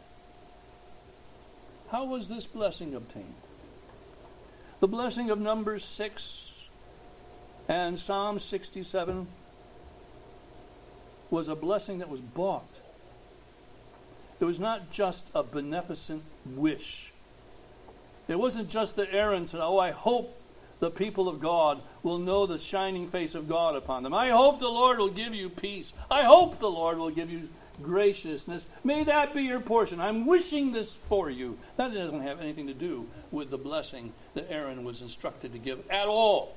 How 1.90 2.06
was 2.06 2.28
this 2.28 2.46
blessing 2.46 2.96
obtained? 2.96 3.36
The 4.80 4.88
blessing 4.88 5.30
of 5.30 5.40
Numbers 5.40 5.84
6 5.84 6.54
and 7.68 8.00
Psalm 8.00 8.40
67 8.40 9.28
was 11.30 11.48
a 11.48 11.56
blessing 11.56 12.00
that 12.00 12.10
was 12.10 12.22
bought. 12.22 12.77
It 14.40 14.46
was 14.46 14.60
not 14.60 14.92
just 14.92 15.24
a 15.34 15.44
beneficent 15.44 16.24
wish. 16.46 17.12
It 18.28 18.38
wasn't 18.38 18.70
just 18.70 18.96
that 18.98 19.14
Aaron 19.14 19.48
said, 19.48 19.62
Oh, 19.62 19.80
I 19.80 19.92
hope 19.92 20.40
the 20.80 20.92
people 20.92 21.28
of 21.28 21.40
God 21.40 21.82
will 22.04 22.20
know 22.20 22.46
the 22.46 22.60
shining 22.60 23.10
face 23.10 23.34
of 23.34 23.50
God 23.50 23.76
upon 23.76 24.04
them. 24.04 24.14
I 24.14 24.30
hope 24.30 24.60
the 24.60 24.68
Lord 24.68 25.00
will 25.00 25.10
give 25.10 25.34
you 25.34 25.50
peace. 25.50 25.92
I 26.12 26.24
hope 26.24 26.60
the 26.60 26.70
Lord 26.70 26.98
will 26.98 27.10
give 27.10 27.32
you 27.32 27.50
graciousness. 27.82 28.66
May 28.84 29.04
that 29.06 29.34
be 29.34 29.44
your 29.44 29.60
portion. 29.60 30.00
I'm 30.00 30.26
wishing 30.26 30.72
this 30.72 30.96
for 31.10 31.30
you. 31.30 31.58
That 31.78 31.94
doesn't 31.94 32.22
have 32.22 32.40
anything 32.40 32.68
to 32.68 32.74
do 32.74 33.08
with 33.32 33.50
the 33.50 33.58
blessing 33.58 34.14
that 34.36 34.52
Aaron 34.52 34.84
was 34.84 35.02
instructed 35.02 35.54
to 35.54 35.60
give 35.60 35.80
at 35.90 36.08
all. 36.08 36.56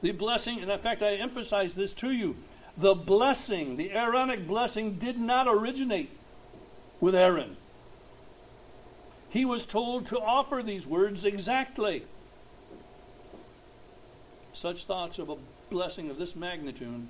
The 0.00 0.12
blessing, 0.12 0.60
and 0.60 0.70
in 0.70 0.78
fact, 0.78 1.02
I 1.02 1.14
emphasize 1.14 1.74
this 1.74 1.92
to 1.94 2.10
you 2.10 2.36
the 2.78 2.94
blessing, 2.94 3.76
the 3.76 3.90
Aaronic 3.90 4.46
blessing, 4.46 4.94
did 4.94 5.18
not 5.18 5.48
originate 5.48 6.10
with 7.00 7.14
Aaron. 7.14 7.56
He 9.30 9.44
was 9.44 9.66
told 9.66 10.08
to 10.08 10.18
offer 10.18 10.62
these 10.62 10.86
words 10.86 11.24
exactly. 11.24 12.04
Such 14.54 14.84
thoughts 14.84 15.18
of 15.18 15.28
a 15.28 15.36
blessing 15.70 16.10
of 16.10 16.18
this 16.18 16.34
magnitude 16.34 17.08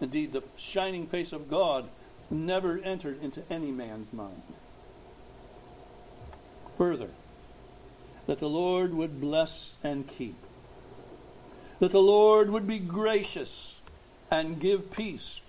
Indeed, 0.00 0.32
the 0.32 0.42
shining 0.56 1.06
face 1.06 1.32
of 1.32 1.48
God 1.48 1.88
never 2.30 2.78
entered 2.78 3.22
into 3.22 3.42
any 3.50 3.70
man's 3.70 4.12
mind. 4.12 4.42
Further, 6.78 7.10
that 8.26 8.40
the 8.40 8.48
Lord 8.48 8.92
would 8.94 9.20
bless 9.20 9.76
and 9.84 10.06
keep, 10.06 10.36
that 11.78 11.92
the 11.92 12.02
Lord 12.02 12.50
would 12.50 12.66
be 12.66 12.78
gracious 12.78 13.74
and 14.30 14.60
give 14.60 14.90
peace 14.90 15.40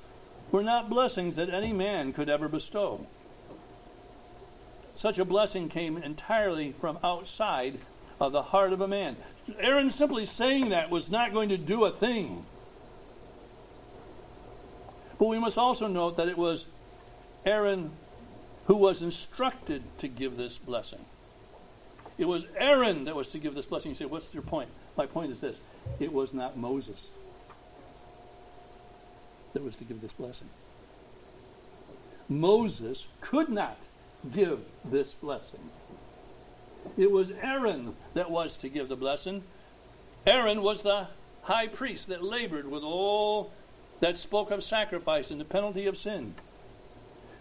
were 0.51 0.63
not 0.63 0.89
blessings 0.89 1.37
that 1.37 1.49
any 1.49 1.73
man 1.73 2.13
could 2.13 2.29
ever 2.29 2.47
bestow. 2.47 3.07
Such 4.95 5.19
a 5.19 5.25
blessing 5.25 5.69
came 5.69 5.97
entirely 5.97 6.73
from 6.79 6.99
outside 7.03 7.79
of 8.19 8.31
the 8.31 8.41
heart 8.41 8.73
of 8.73 8.81
a 8.81 8.87
man. 8.87 9.17
Aaron 9.59 9.91
simply 9.91 10.25
saying 10.25 10.69
that 10.69 10.89
was 10.89 11.11
not 11.11 11.33
going 11.33 11.49
to 11.49 11.57
do 11.57 11.85
a 11.85 11.91
thing. 11.91 12.45
But 15.19 15.27
we 15.27 15.39
must 15.39 15.57
also 15.57 15.87
note 15.87 16.17
that 16.17 16.27
it 16.27 16.37
was 16.37 16.65
Aaron 17.45 17.91
who 18.65 18.75
was 18.75 19.01
instructed 19.01 19.83
to 19.99 20.07
give 20.07 20.37
this 20.37 20.57
blessing. 20.57 21.05
It 22.17 22.25
was 22.25 22.45
Aaron 22.57 23.05
that 23.05 23.15
was 23.15 23.29
to 23.31 23.39
give 23.39 23.53
this 23.53 23.65
blessing. 23.65 23.91
You 23.91 23.95
say, 23.95 24.05
What's 24.05 24.33
your 24.33 24.43
point? 24.43 24.69
My 24.97 25.05
point 25.05 25.31
is 25.31 25.41
this 25.41 25.57
it 25.99 26.11
was 26.11 26.33
not 26.33 26.57
Moses 26.57 27.11
that 29.53 29.63
was 29.63 29.75
to 29.77 29.83
give 29.83 30.01
this 30.01 30.13
blessing. 30.13 30.49
Moses 32.27 33.07
could 33.21 33.49
not 33.49 33.77
give 34.33 34.59
this 34.83 35.13
blessing. 35.13 35.69
It 36.97 37.11
was 37.11 37.31
Aaron 37.31 37.95
that 38.13 38.31
was 38.31 38.57
to 38.57 38.69
give 38.69 38.89
the 38.89 38.95
blessing. 38.95 39.43
Aaron 40.25 40.61
was 40.61 40.83
the 40.83 41.07
high 41.43 41.67
priest 41.67 42.07
that 42.07 42.23
labored 42.23 42.69
with 42.69 42.83
all 42.83 43.51
that 43.99 44.17
spoke 44.17 44.51
of 44.51 44.63
sacrifice 44.63 45.31
and 45.31 45.39
the 45.39 45.45
penalty 45.45 45.85
of 45.85 45.97
sin. 45.97 46.35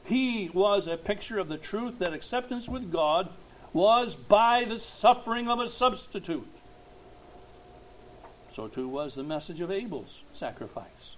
He 0.05 0.51
was 0.53 0.87
a 0.87 0.97
picture 0.97 1.39
of 1.39 1.49
the 1.49 1.57
truth 1.57 1.99
that 1.99 2.13
acceptance 2.13 2.69
with 2.69 2.93
God 2.93 3.29
was 3.73 4.15
by 4.15 4.65
the 4.65 4.79
suffering 4.79 5.49
of 5.49 5.59
a 5.59 5.69
substitute. 5.69 6.47
So 8.55 8.69
too 8.69 8.89
was 8.89 9.15
the 9.15 9.25
message 9.25 9.61
of 9.61 9.71
Abel's 9.71 10.21
sacrifice. 10.33 11.17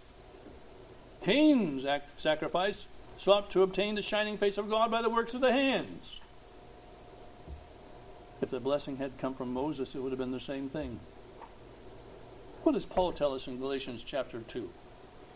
Cain's 1.22 1.84
sacrifice 2.16 2.86
sought 3.18 3.50
to 3.50 3.62
obtain 3.62 3.94
the 3.94 4.02
shining 4.02 4.38
face 4.38 4.58
of 4.58 4.70
God 4.70 4.90
by 4.90 5.02
the 5.02 5.10
works 5.10 5.34
of 5.34 5.40
the 5.40 5.52
hands. 5.52 6.20
If 8.42 8.50
the 8.50 8.60
blessing 8.60 8.96
had 8.96 9.18
come 9.18 9.34
from 9.34 9.52
Moses, 9.52 9.94
it 9.94 10.00
would 10.00 10.12
have 10.12 10.18
been 10.18 10.32
the 10.32 10.40
same 10.40 10.68
thing. 10.68 11.00
What 12.62 12.72
does 12.72 12.84
Paul 12.84 13.12
tell 13.12 13.34
us 13.34 13.46
in 13.46 13.58
Galatians 13.58 14.02
chapter 14.04 14.40
2? 14.40 14.68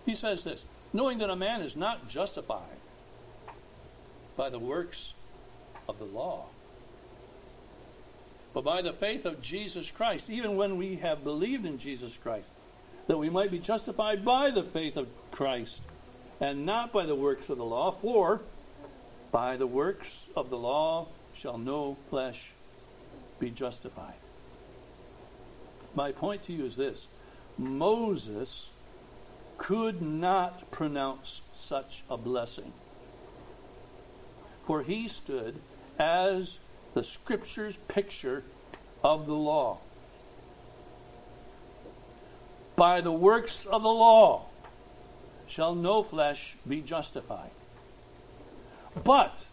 He 0.05 0.15
says 0.15 0.45
this 0.45 0.65
knowing 0.93 1.19
that 1.19 1.31
a 1.31 1.37
man 1.37 1.63
is 1.63 1.77
not 1.77 2.09
justified 2.09 2.79
by 4.37 4.51
the 4.51 4.59
works 4.59 5.15
of 5.89 5.99
the 5.99 6.05
law, 6.05 6.47
but 8.53 8.65
by 8.65 8.83
the 8.83 8.93
faith 8.93 9.25
of 9.25 9.41
Jesus 9.41 9.91
Christ, 9.91 10.29
even 10.29 10.57
when 10.57 10.77
we 10.77 10.97
have 10.97 11.23
believed 11.23 11.65
in 11.65 11.79
Jesus 11.79 12.13
Christ, 12.23 12.49
that 13.07 13.19
we 13.19 13.31
might 13.31 13.51
be 13.51 13.59
justified 13.59 14.25
by 14.25 14.51
the 14.51 14.65
faith 14.65 14.97
of 14.97 15.09
Christ 15.31 15.83
and 16.41 16.65
not 16.65 16.93
by 16.93 17.05
the 17.05 17.15
works 17.15 17.49
of 17.49 17.59
the 17.59 17.65
law, 17.65 17.91
for 17.91 18.41
by 19.31 19.57
the 19.57 19.67
works 19.67 20.27
of 20.35 20.51
the 20.51 20.59
law 20.59 21.07
shall 21.35 21.59
no 21.59 21.97
flesh 22.09 22.51
be 23.39 23.51
justified. 23.51 24.15
My 25.95 26.13
point 26.13 26.45
to 26.47 26.53
you 26.53 26.65
is 26.65 26.77
this 26.77 27.07
Moses 27.59 28.71
could 29.59 30.01
not 30.01 30.71
pronounce 30.71 31.43
such 31.55 32.03
a 32.09 32.17
blessing. 32.17 32.73
For 34.67 34.83
he 34.83 35.09
stood 35.09 35.57
as 35.99 36.57
the 36.95 37.05
Scripture's 37.05 37.77
picture 37.89 38.43
of 39.05 39.27
the 39.27 39.35
law. 39.35 39.79
By 42.77 43.03
the 43.03 43.13
works 43.13 43.67
of 43.67 43.83
the 43.83 43.89
law 43.89 44.47
shall 45.51 45.75
no 45.75 46.03
flesh 46.03 46.55
be 46.67 46.81
justified. 46.81 47.51
But 49.05 49.45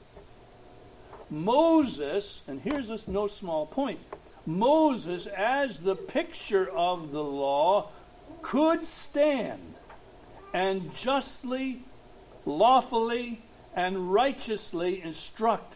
Moses, 1.29 2.43
and 2.47 2.61
here's 2.61 2.87
this 2.87 3.07
no 3.07 3.27
small 3.27 3.65
point 3.65 3.99
Moses, 4.45 5.27
as 5.27 5.79
the 5.79 5.95
picture 5.95 6.69
of 6.69 7.11
the 7.11 7.23
law, 7.23 7.89
could 8.41 8.85
stand 8.85 9.73
and 10.53 10.95
justly, 10.95 11.81
lawfully, 12.45 13.41
and 13.75 14.13
righteously 14.13 15.01
instruct 15.01 15.75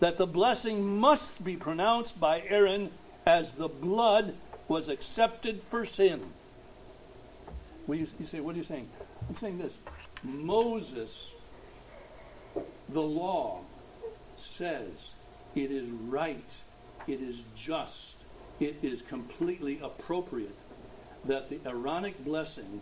that 0.00 0.18
the 0.18 0.26
blessing 0.26 0.98
must 0.98 1.42
be 1.44 1.56
pronounced 1.56 2.18
by 2.18 2.42
Aaron 2.48 2.90
as 3.26 3.52
the 3.52 3.68
blood 3.68 4.34
was 4.68 4.88
accepted 4.88 5.62
for 5.70 5.84
sin. 5.84 6.22
You 7.88 8.06
say, 8.26 8.40
what 8.40 8.54
are 8.54 8.58
you 8.58 8.64
saying? 8.64 8.88
I'm 9.28 9.36
saying 9.36 9.58
this. 9.58 9.74
Moses, 10.22 11.30
the 12.88 13.02
law, 13.02 13.60
says 14.38 14.90
it 15.54 15.70
is 15.70 15.88
right, 15.90 16.44
it 17.06 17.20
is 17.20 17.36
just, 17.56 18.16
it 18.60 18.76
is 18.82 19.02
completely 19.02 19.80
appropriate 19.82 20.56
that 21.24 21.48
the 21.50 21.58
Aaronic 21.66 22.24
blessing 22.24 22.80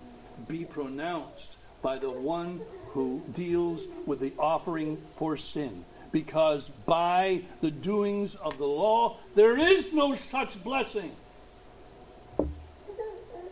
be 0.48 0.64
pronounced 0.64 1.56
by 1.82 1.98
the 1.98 2.10
one 2.10 2.60
who 2.88 3.22
deals 3.34 3.86
with 4.06 4.20
the 4.20 4.32
offering 4.38 4.98
for 5.16 5.36
sin. 5.36 5.84
Because 6.12 6.68
by 6.86 7.42
the 7.60 7.70
doings 7.70 8.36
of 8.36 8.58
the 8.58 8.66
law, 8.66 9.18
there 9.34 9.58
is 9.58 9.92
no 9.92 10.14
such 10.14 10.62
blessing. 10.62 11.12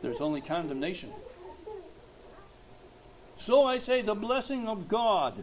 There's 0.01 0.21
only 0.21 0.41
condemnation. 0.41 1.11
So 3.43 3.65
I 3.65 3.79
say, 3.79 4.03
the 4.03 4.15
blessing 4.15 4.69
of 4.69 4.87
God, 4.87 5.43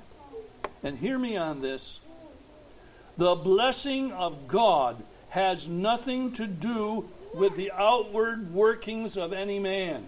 and 0.84 0.98
hear 0.98 1.20
me 1.20 1.36
on 1.36 1.62
this 1.62 2.00
the 3.18 3.36
blessing 3.36 4.14
of 4.14 4.48
God 4.48 5.04
has 5.28 5.68
nothing 5.68 6.32
to 6.36 6.48
do 6.48 7.10
with 7.36 7.58
the 7.58 7.74
outward 7.74 8.54
workings 8.54 9.18
of 9.18 9.34
any 9.34 9.60
man. 9.60 10.06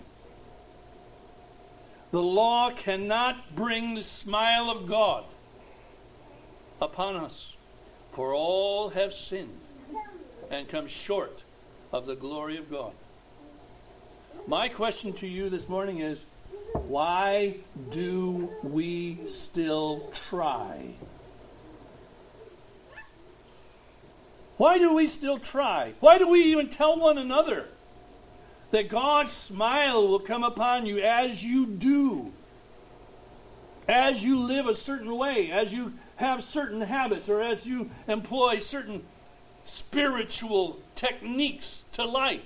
The 2.12 2.22
law 2.22 2.72
cannot 2.72 3.58
bring 3.58 3.96
the 3.96 4.04
smile 4.04 4.70
of 4.70 4.88
God 4.88 5.26
upon 6.82 7.18
us, 7.18 7.58
for 8.14 8.34
all 8.34 8.92
have 8.92 9.12
sinned 9.12 9.60
and 10.50 10.70
come 10.70 10.88
short 10.88 11.44
of 11.92 12.06
the 12.06 12.16
glory 12.16 12.56
of 12.56 12.72
God. 12.72 12.94
My 14.48 14.70
question 14.70 15.12
to 15.16 15.28
you 15.28 15.50
this 15.50 15.68
morning 15.68 16.00
is 16.00 16.24
why 16.74 17.58
do 17.92 18.52
we 18.64 19.20
still 19.28 20.12
try? 20.30 20.94
Why 24.58 24.78
do 24.78 24.94
we 24.94 25.08
still 25.08 25.40
try? 25.40 25.94
Why 26.00 26.18
do 26.18 26.28
we 26.28 26.44
even 26.44 26.70
tell 26.70 27.00
one 27.00 27.18
another 27.18 27.68
that 28.72 28.90
God's 28.90 29.32
smile 29.32 30.08
will 30.08 30.20
come 30.20 30.44
upon 30.44 30.86
you 30.86 31.00
as 31.00 31.44
you 31.44 31.66
do? 31.66 32.32
As 33.88 34.24
you 34.24 34.40
live 34.40 34.68
a 34.68 34.76
certain 34.76 35.18
way, 35.18 35.52
as 35.52 35.74
you 35.74 35.94
have 36.18 36.44
certain 36.44 36.82
habits, 36.82 37.28
or 37.28 37.42
as 37.42 37.66
you 37.66 37.90
employ 38.08 38.60
certain 38.60 39.04
spiritual 39.66 40.80
techniques 40.96 41.84
to 41.94 42.06
life. 42.06 42.42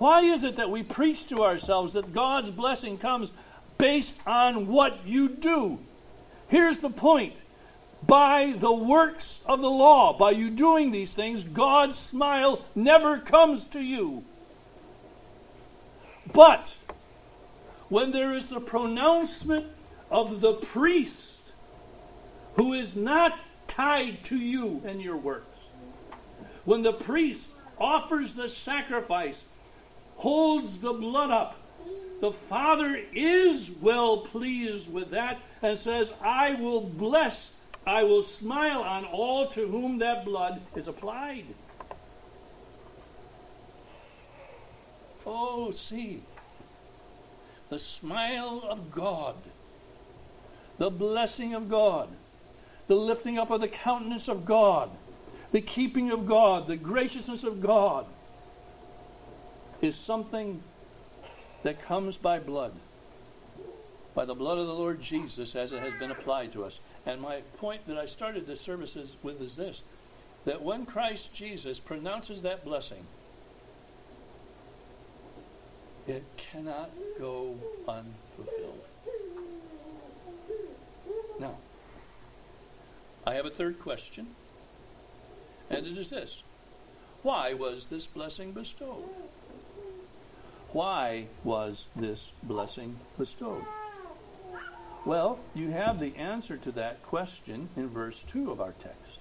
Why 0.00 0.22
is 0.22 0.44
it 0.44 0.56
that 0.56 0.70
we 0.70 0.82
preach 0.82 1.26
to 1.26 1.44
ourselves 1.44 1.92
that 1.92 2.14
God's 2.14 2.50
blessing 2.50 2.96
comes 2.96 3.32
based 3.76 4.16
on 4.26 4.66
what 4.66 5.06
you 5.06 5.28
do? 5.28 5.78
Here's 6.48 6.78
the 6.78 6.88
point. 6.88 7.34
By 8.06 8.54
the 8.56 8.72
works 8.72 9.40
of 9.44 9.60
the 9.60 9.68
law, 9.68 10.16
by 10.16 10.30
you 10.30 10.48
doing 10.48 10.90
these 10.90 11.12
things, 11.12 11.44
God's 11.44 11.98
smile 11.98 12.64
never 12.74 13.18
comes 13.18 13.66
to 13.66 13.80
you. 13.80 14.24
But 16.32 16.74
when 17.90 18.10
there 18.10 18.32
is 18.32 18.48
the 18.48 18.58
pronouncement 18.58 19.66
of 20.10 20.40
the 20.40 20.54
priest 20.54 21.40
who 22.54 22.72
is 22.72 22.96
not 22.96 23.38
tied 23.68 24.24
to 24.24 24.36
you 24.38 24.80
and 24.86 25.02
your 25.02 25.18
works, 25.18 25.58
when 26.64 26.80
the 26.80 26.94
priest 26.94 27.50
offers 27.78 28.34
the 28.34 28.48
sacrifice 28.48 29.44
holds 30.20 30.78
the 30.80 30.92
blood 30.92 31.30
up. 31.30 31.56
The 32.20 32.32
Father 32.32 33.00
is 33.14 33.70
well 33.80 34.18
pleased 34.18 34.92
with 34.92 35.12
that 35.12 35.38
and 35.62 35.78
says, 35.78 36.12
I 36.20 36.54
will 36.56 36.82
bless, 36.82 37.50
I 37.86 38.02
will 38.02 38.22
smile 38.22 38.82
on 38.82 39.06
all 39.06 39.46
to 39.48 39.66
whom 39.66 39.98
that 39.98 40.26
blood 40.26 40.60
is 40.76 40.88
applied. 40.88 41.46
Oh, 45.24 45.70
see, 45.70 46.22
the 47.70 47.78
smile 47.78 48.62
of 48.68 48.90
God, 48.90 49.36
the 50.76 50.90
blessing 50.90 51.54
of 51.54 51.70
God, 51.70 52.10
the 52.88 52.96
lifting 52.96 53.38
up 53.38 53.50
of 53.50 53.62
the 53.62 53.68
countenance 53.68 54.28
of 54.28 54.44
God, 54.44 54.90
the 55.50 55.62
keeping 55.62 56.10
of 56.10 56.26
God, 56.26 56.66
the 56.66 56.76
graciousness 56.76 57.42
of 57.42 57.62
God 57.62 58.04
is 59.80 59.96
something 59.96 60.62
that 61.62 61.82
comes 61.82 62.18
by 62.18 62.38
blood, 62.38 62.72
by 64.14 64.24
the 64.24 64.34
blood 64.34 64.58
of 64.58 64.66
the 64.66 64.74
Lord 64.74 65.00
Jesus 65.00 65.54
as 65.54 65.72
it 65.72 65.80
has 65.80 65.94
been 65.98 66.10
applied 66.10 66.52
to 66.52 66.64
us. 66.64 66.78
And 67.06 67.20
my 67.20 67.40
point 67.58 67.86
that 67.86 67.96
I 67.96 68.06
started 68.06 68.46
this 68.46 68.60
service 68.60 68.96
with 69.22 69.40
is 69.40 69.56
this 69.56 69.82
that 70.46 70.62
when 70.62 70.86
Christ 70.86 71.34
Jesus 71.34 71.78
pronounces 71.78 72.40
that 72.42 72.64
blessing, 72.64 73.04
it 76.06 76.24
cannot 76.36 76.90
go 77.18 77.56
unfulfilled. 77.86 78.84
Now, 81.38 81.56
I 83.26 83.34
have 83.34 83.44
a 83.44 83.50
third 83.50 83.80
question, 83.80 84.28
and 85.68 85.86
it 85.86 85.96
is 85.98 86.10
this 86.10 86.42
Why 87.22 87.52
was 87.52 87.86
this 87.86 88.06
blessing 88.06 88.52
bestowed? 88.52 89.04
Why 90.72 91.26
was 91.42 91.86
this 91.96 92.30
blessing 92.42 92.98
bestowed? 93.18 93.64
Well, 95.04 95.38
you 95.54 95.70
have 95.70 95.98
the 95.98 96.14
answer 96.16 96.56
to 96.58 96.72
that 96.72 97.02
question 97.02 97.68
in 97.76 97.88
verse 97.88 98.22
2 98.28 98.50
of 98.50 98.60
our 98.60 98.72
text. 98.72 99.18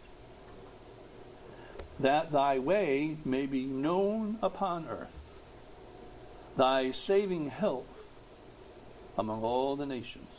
That 2.00 2.32
thy 2.32 2.60
way 2.60 3.18
may 3.26 3.46
be 3.46 3.66
known 3.66 4.38
upon 4.42 4.88
earth, 4.88 5.08
thy 6.58 6.92
saving 6.92 7.50
health 7.50 7.86
among 9.18 9.44
all 9.44 9.76
the 9.76 9.86
nations. 9.86 10.30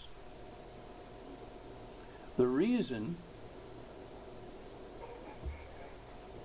The 2.36 2.46
reason 2.46 3.16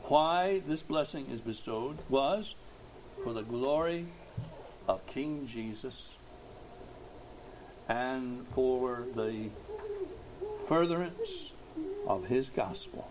why 0.03 0.61
this 0.67 0.81
blessing 0.81 1.27
is 1.31 1.41
bestowed 1.41 1.97
was 2.09 2.55
for 3.23 3.33
the 3.33 3.41
glory 3.41 4.07
of 4.87 5.05
King 5.07 5.47
Jesus 5.47 6.09
and 7.87 8.45
for 8.53 9.03
the 9.15 9.49
furtherance 10.67 11.51
of 12.07 12.25
his 12.25 12.49
gospel. 12.49 13.09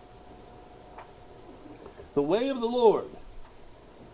The 2.13 2.21
way 2.21 2.49
of 2.49 2.59
the 2.59 2.67
Lord, 2.67 3.05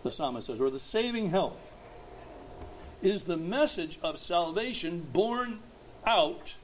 the 0.02 0.10
psalmist 0.10 0.48
says, 0.48 0.60
or 0.60 0.70
the 0.70 0.78
saving 0.78 1.30
help, 1.30 1.58
is 3.00 3.24
the 3.24 3.36
message 3.36 3.98
of 4.02 4.18
salvation 4.18 5.06
born 5.12 5.58
out 6.06 6.54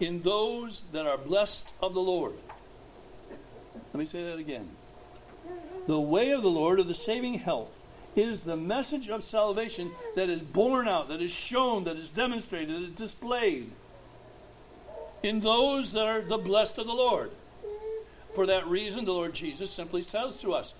in 0.00 0.22
those 0.22 0.82
that 0.92 1.06
are 1.06 1.18
blessed 1.18 1.68
of 1.80 1.94
the 1.94 2.00
Lord. 2.00 2.34
Let 3.92 3.94
me 3.94 4.06
say 4.06 4.24
that 4.24 4.38
again. 4.38 4.68
The 5.86 6.00
way 6.00 6.30
of 6.30 6.42
the 6.42 6.50
Lord, 6.50 6.78
or 6.80 6.84
the 6.84 6.94
saving 6.94 7.34
help, 7.34 7.72
is 8.14 8.42
the 8.42 8.56
message 8.56 9.08
of 9.08 9.24
salvation 9.24 9.90
that 10.16 10.28
is 10.28 10.42
borne 10.42 10.88
out, 10.88 11.08
that 11.08 11.22
is 11.22 11.30
shown, 11.30 11.84
that 11.84 11.96
is 11.96 12.08
demonstrated, 12.08 12.74
that 12.74 12.88
is 12.88 12.94
displayed 12.94 13.70
in 15.22 15.40
those 15.40 15.92
that 15.92 16.06
are 16.06 16.20
the 16.20 16.38
blessed 16.38 16.78
of 16.78 16.86
the 16.86 16.92
Lord. 16.92 17.30
For 18.34 18.46
that 18.46 18.66
reason, 18.66 19.04
the 19.04 19.12
Lord 19.12 19.34
Jesus 19.34 19.70
simply 19.70 20.02
tells 20.02 20.36
to 20.38 20.54
us, 20.54 20.74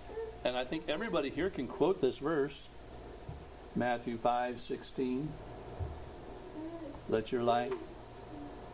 and 0.45 0.57
I 0.57 0.65
think 0.65 0.89
everybody 0.89 1.31
here 1.31 1.51
can 1.51 1.69
quote 1.69 2.01
this 2.01 2.19
verse 2.19 2.69
Matthew 3.75 4.19
5 4.19 4.61
16. 4.61 5.29
Let 7.09 7.33
your 7.33 7.43
light 7.43 7.73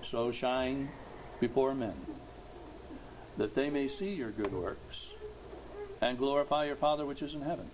so 0.03 0.33
shine 0.33 0.89
before 1.41 1.75
men 1.75 1.95
that 3.37 3.55
they 3.55 3.71
may 3.71 3.89
see 3.89 4.15
your 4.15 4.31
good 4.31 4.53
works 4.53 5.07
and 6.01 6.19
glorify 6.19 6.67
your 6.67 6.77
Father 6.77 7.07
which 7.07 7.23
is 7.23 7.35
in 7.35 7.43
heaven. 7.43 7.71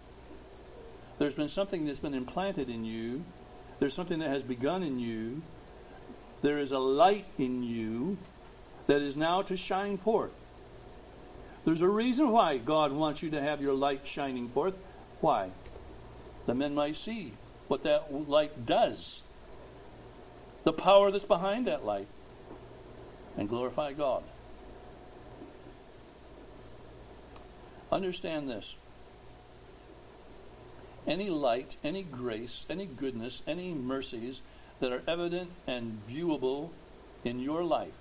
There's 1.19 1.35
been 1.35 1.49
something 1.49 1.87
that's 1.87 2.01
been 2.01 2.15
implanted 2.15 2.69
in 2.69 2.85
you. 2.85 3.25
There's 3.79 3.95
something 3.95 4.19
that 4.19 4.31
has 4.31 4.43
begun 4.43 4.83
in 4.83 4.99
you. 4.99 5.43
There 6.43 6.59
is 6.59 6.73
a 6.73 6.79
light 6.79 7.27
in 7.39 7.63
you 7.63 8.19
that 8.87 9.01
is 9.01 9.17
now 9.17 9.43
to 9.43 9.57
shine 9.57 9.97
forth. 9.99 10.35
There's 11.65 11.81
a 11.81 11.89
reason 11.89 12.31
why 12.31 12.59
God 12.59 12.93
wants 12.93 13.23
you 13.23 13.31
to 13.31 13.41
have 13.41 13.63
your 13.63 13.73
light 13.73 14.03
shining 14.05 14.49
forth. 14.49 14.75
Why? 15.21 15.51
The 16.47 16.55
men 16.55 16.75
might 16.75 16.97
see 16.97 17.33
what 17.69 17.85
that 17.85 18.13
light 18.29 18.67
does, 18.67 19.23
the 20.65 20.73
power 20.73 21.11
that's 21.11 21.25
behind 21.25 21.67
that 21.67 21.85
light, 21.85 22.09
and 23.39 23.49
glorify 23.49 23.95
God. 23.95 24.23
Understand 27.91 28.51
this 28.51 28.75
any 31.07 31.31
light, 31.31 31.77
any 31.85 32.03
grace, 32.03 32.65
any 32.69 32.87
goodness, 32.87 33.43
any 33.47 33.73
mercies 33.73 34.41
that 34.81 34.93
are 34.93 35.03
evident 35.07 35.51
and 35.67 36.01
viewable 36.09 36.71
in 37.25 37.41
your 37.41 37.65
life. 37.65 37.93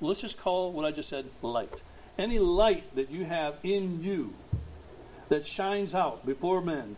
let's 0.00 0.20
just 0.20 0.38
call 0.38 0.72
what 0.72 0.84
I 0.84 0.90
just 0.90 1.08
said 1.08 1.26
light. 1.42 1.82
Any 2.16 2.38
light 2.38 2.94
that 2.96 3.10
you 3.10 3.24
have 3.24 3.56
in 3.62 4.02
you 4.02 4.34
that 5.28 5.46
shines 5.46 5.94
out 5.94 6.24
before 6.24 6.60
men 6.60 6.96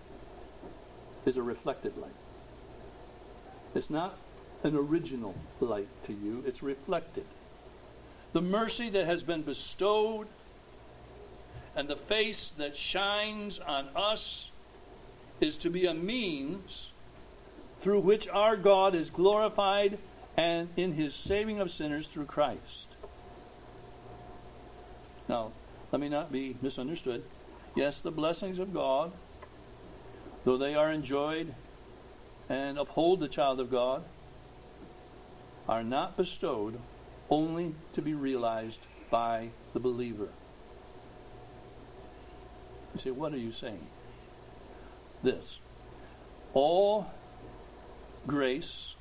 is 1.25 1.37
a 1.37 1.43
reflected 1.43 1.97
light. 1.97 2.11
It's 3.75 3.91
not 3.91 4.17
an 4.63 4.77
original 4.77 5.35
light 5.61 5.89
to 6.07 6.13
you, 6.13 6.43
it's 6.47 6.63
reflected. 6.63 7.25
The 8.33 8.43
mercy 8.43 8.91
that 8.91 9.07
has 9.07 9.23
been 9.23 9.43
bestowed 9.43 10.29
and 11.75 11.89
the 11.89 11.97
face 11.97 12.53
that 12.59 12.77
shines 12.77 13.59
on 13.59 13.89
us 13.97 14.50
is 15.41 15.57
to 15.59 15.71
be 15.71 15.87
a 15.87 15.95
means 15.95 16.91
through 17.81 18.01
which 18.01 18.29
our 18.29 18.57
God 18.57 18.95
is 18.95 19.11
glorified 19.11 19.99
and 20.37 20.69
in 20.77 20.93
his 20.93 21.15
saving 21.15 21.61
of 21.61 21.71
sinners 21.71 22.07
through 22.07 22.27
Christ. 22.27 22.89
Now, 25.29 25.53
let 25.93 26.01
me 26.01 26.09
not 26.09 26.31
be 26.31 26.57
misunderstood. 26.61 27.25
Yes, 27.75 28.01
the 28.01 28.11
blessings 28.11 28.59
of 28.59 28.75
God, 28.75 29.13
though 30.45 30.59
they 30.59 30.75
are 30.75 30.93
enjoyed 30.93 31.55
and 32.49 32.79
uphold 32.79 33.21
the 33.21 33.29
child 33.29 33.61
of 33.61 33.71
God, 33.71 34.03
are 35.69 35.85
not 35.85 36.17
bestowed 36.17 36.79
only 37.31 37.75
to 37.93 38.03
be 38.03 38.13
realized 38.13 38.81
by 39.09 39.51
the 39.73 39.81
believer. 39.81 40.29
You 42.95 43.01
say, 43.01 43.11
what 43.13 43.33
are 43.33 43.39
you 43.39 43.53
saying? 43.53 43.87
This. 45.23 45.59
All 46.55 47.11
grace 48.27 48.95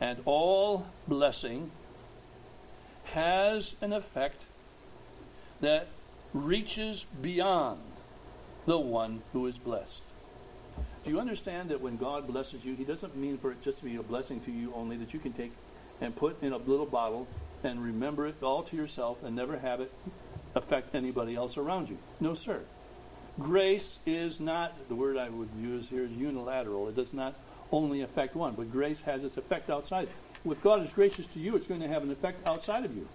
and 0.00 0.18
all 0.24 0.86
blessing 1.08 1.70
has 3.04 3.74
an 3.80 3.92
effect 3.92 4.42
that 5.60 5.88
reaches 6.34 7.06
beyond 7.22 7.80
the 8.66 8.78
one 8.78 9.22
who 9.32 9.46
is 9.46 9.58
blessed. 9.58 10.02
Do 11.04 11.10
you 11.10 11.20
understand 11.20 11.70
that 11.70 11.80
when 11.80 11.96
God 11.96 12.26
blesses 12.26 12.64
you, 12.64 12.74
He 12.74 12.84
doesn't 12.84 13.16
mean 13.16 13.38
for 13.38 13.52
it 13.52 13.62
just 13.62 13.78
to 13.78 13.84
be 13.84 13.96
a 13.96 14.02
blessing 14.02 14.40
to 14.40 14.50
you 14.50 14.72
only 14.74 14.96
that 14.98 15.14
you 15.14 15.20
can 15.20 15.32
take 15.32 15.52
and 16.00 16.14
put 16.14 16.42
in 16.42 16.52
a 16.52 16.58
little 16.58 16.84
bottle 16.84 17.26
and 17.62 17.82
remember 17.82 18.26
it 18.26 18.42
all 18.42 18.62
to 18.64 18.76
yourself 18.76 19.22
and 19.22 19.34
never 19.34 19.58
have 19.58 19.80
it 19.80 19.92
affect 20.54 20.94
anybody 20.94 21.36
else 21.36 21.56
around 21.56 21.88
you? 21.88 21.96
No, 22.20 22.34
sir. 22.34 22.60
Grace 23.38 23.98
is 24.06 24.40
not, 24.40 24.72
the 24.88 24.94
word 24.94 25.16
I 25.16 25.28
would 25.28 25.50
use 25.60 25.88
here 25.88 26.04
is 26.04 26.12
unilateral. 26.12 26.88
It 26.88 26.96
does 26.96 27.12
not 27.12 27.34
only 27.70 28.00
affect 28.00 28.34
one, 28.34 28.54
but 28.54 28.72
grace 28.72 29.00
has 29.02 29.24
its 29.24 29.36
effect 29.36 29.68
outside. 29.68 30.08
If 30.44 30.62
God 30.62 30.84
is 30.84 30.92
gracious 30.92 31.26
to 31.28 31.38
you, 31.38 31.56
it's 31.56 31.66
going 31.66 31.80
to 31.80 31.88
have 31.88 32.02
an 32.02 32.10
effect 32.10 32.46
outside 32.46 32.84
of 32.84 32.96
you. 32.96 33.08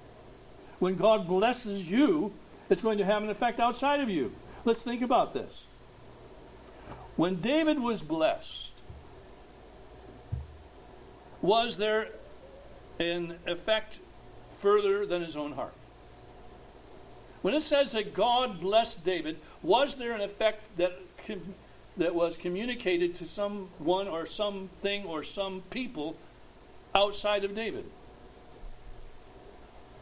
When 0.80 0.96
God 0.96 1.28
blesses 1.28 1.88
you, 1.88 2.34
it's 2.70 2.82
going 2.82 2.98
to 2.98 3.06
have 3.06 3.24
an 3.24 3.30
effect 3.30 3.60
outside 3.60 4.00
of 4.00 4.10
you. 4.10 4.34
Let's 4.66 4.84
think 4.84 5.02
about 5.02 5.34
this. 5.34 5.66
When 7.16 7.42
David 7.42 7.80
was 7.80 8.02
blessed, 8.02 8.72
was 11.42 11.78
there 11.78 12.10
an 13.00 13.36
effect 13.48 14.00
further 14.60 15.06
than 15.06 15.24
his 15.24 15.36
own 15.36 15.54
heart? 15.54 15.74
When 17.42 17.54
it 17.54 17.64
says 17.64 17.92
that 17.94 18.14
God 18.14 18.60
blessed 18.60 19.04
David, 19.04 19.38
was 19.64 19.96
there 19.96 20.14
an 20.14 20.22
effect 20.22 20.64
that 20.78 21.00
that 21.98 22.16
was 22.16 22.38
communicated 22.38 23.16
to 23.16 23.28
someone 23.28 24.08
or 24.08 24.26
something 24.26 25.06
or 25.06 25.24
some 25.24 25.62
people 25.70 26.16
outside 26.96 27.44
of 27.44 27.56
David? 27.56 27.86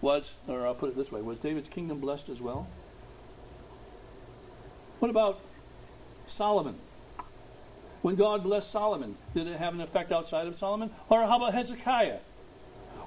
Was, 0.02 0.34
or 0.48 0.66
I'll 0.66 0.76
put 0.76 0.90
it 0.90 0.96
this 0.96 1.12
way, 1.12 1.22
was 1.22 1.40
David's 1.40 1.70
kingdom 1.70 2.00
blessed 2.00 2.30
as 2.30 2.40
well? 2.40 2.68
What 5.00 5.10
about 5.10 5.40
Solomon? 6.28 6.76
When 8.02 8.16
God 8.16 8.44
blessed 8.44 8.72
Solomon, 8.72 9.18
did 9.34 9.48
it 9.48 9.58
have 9.58 9.74
an 9.74 9.82
effect 9.82 10.12
outside 10.12 10.48
of 10.48 10.56
Solomon? 10.56 10.92
Or 11.10 11.26
how 11.26 11.36
about 11.38 11.54
Hezekiah? 11.54 12.20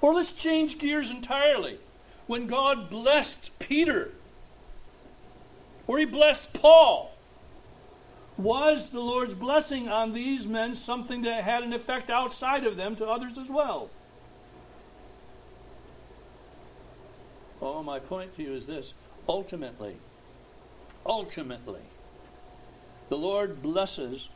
Or 0.02 0.12
let's 0.12 0.32
change 0.32 0.78
gears 0.78 1.10
entirely. 1.10 1.78
When 2.26 2.46
God 2.46 2.90
blessed 2.90 3.50
Peter, 3.58 4.12
or 5.92 5.98
he 5.98 6.06
blessed 6.06 6.54
Paul, 6.54 7.12
was 8.38 8.88
the 8.88 9.00
Lord's 9.00 9.34
blessing 9.34 9.90
on 9.90 10.14
these 10.14 10.46
men 10.46 10.74
something 10.74 11.20
that 11.20 11.44
had 11.44 11.62
an 11.62 11.74
effect 11.74 12.08
outside 12.08 12.64
of 12.64 12.78
them 12.78 12.96
to 12.96 13.06
others 13.06 13.36
as 13.36 13.50
well? 13.50 13.90
Oh, 17.60 17.82
my 17.82 17.98
point 17.98 18.34
to 18.36 18.42
you 18.42 18.54
is 18.54 18.66
this 18.66 18.94
ultimately, 19.28 19.96
ultimately, 21.04 21.82
the 23.10 23.18
Lord 23.18 23.60
blesses 23.60 24.30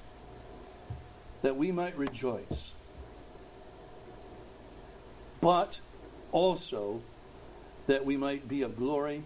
that 1.41 1.57
we 1.57 1.73
might 1.73 1.97
rejoice, 1.97 2.75
but 5.41 5.81
also 6.33 7.01
that 7.87 8.05
we 8.05 8.19
might 8.19 8.47
be 8.47 8.61
of 8.61 8.77
glory 8.77 9.23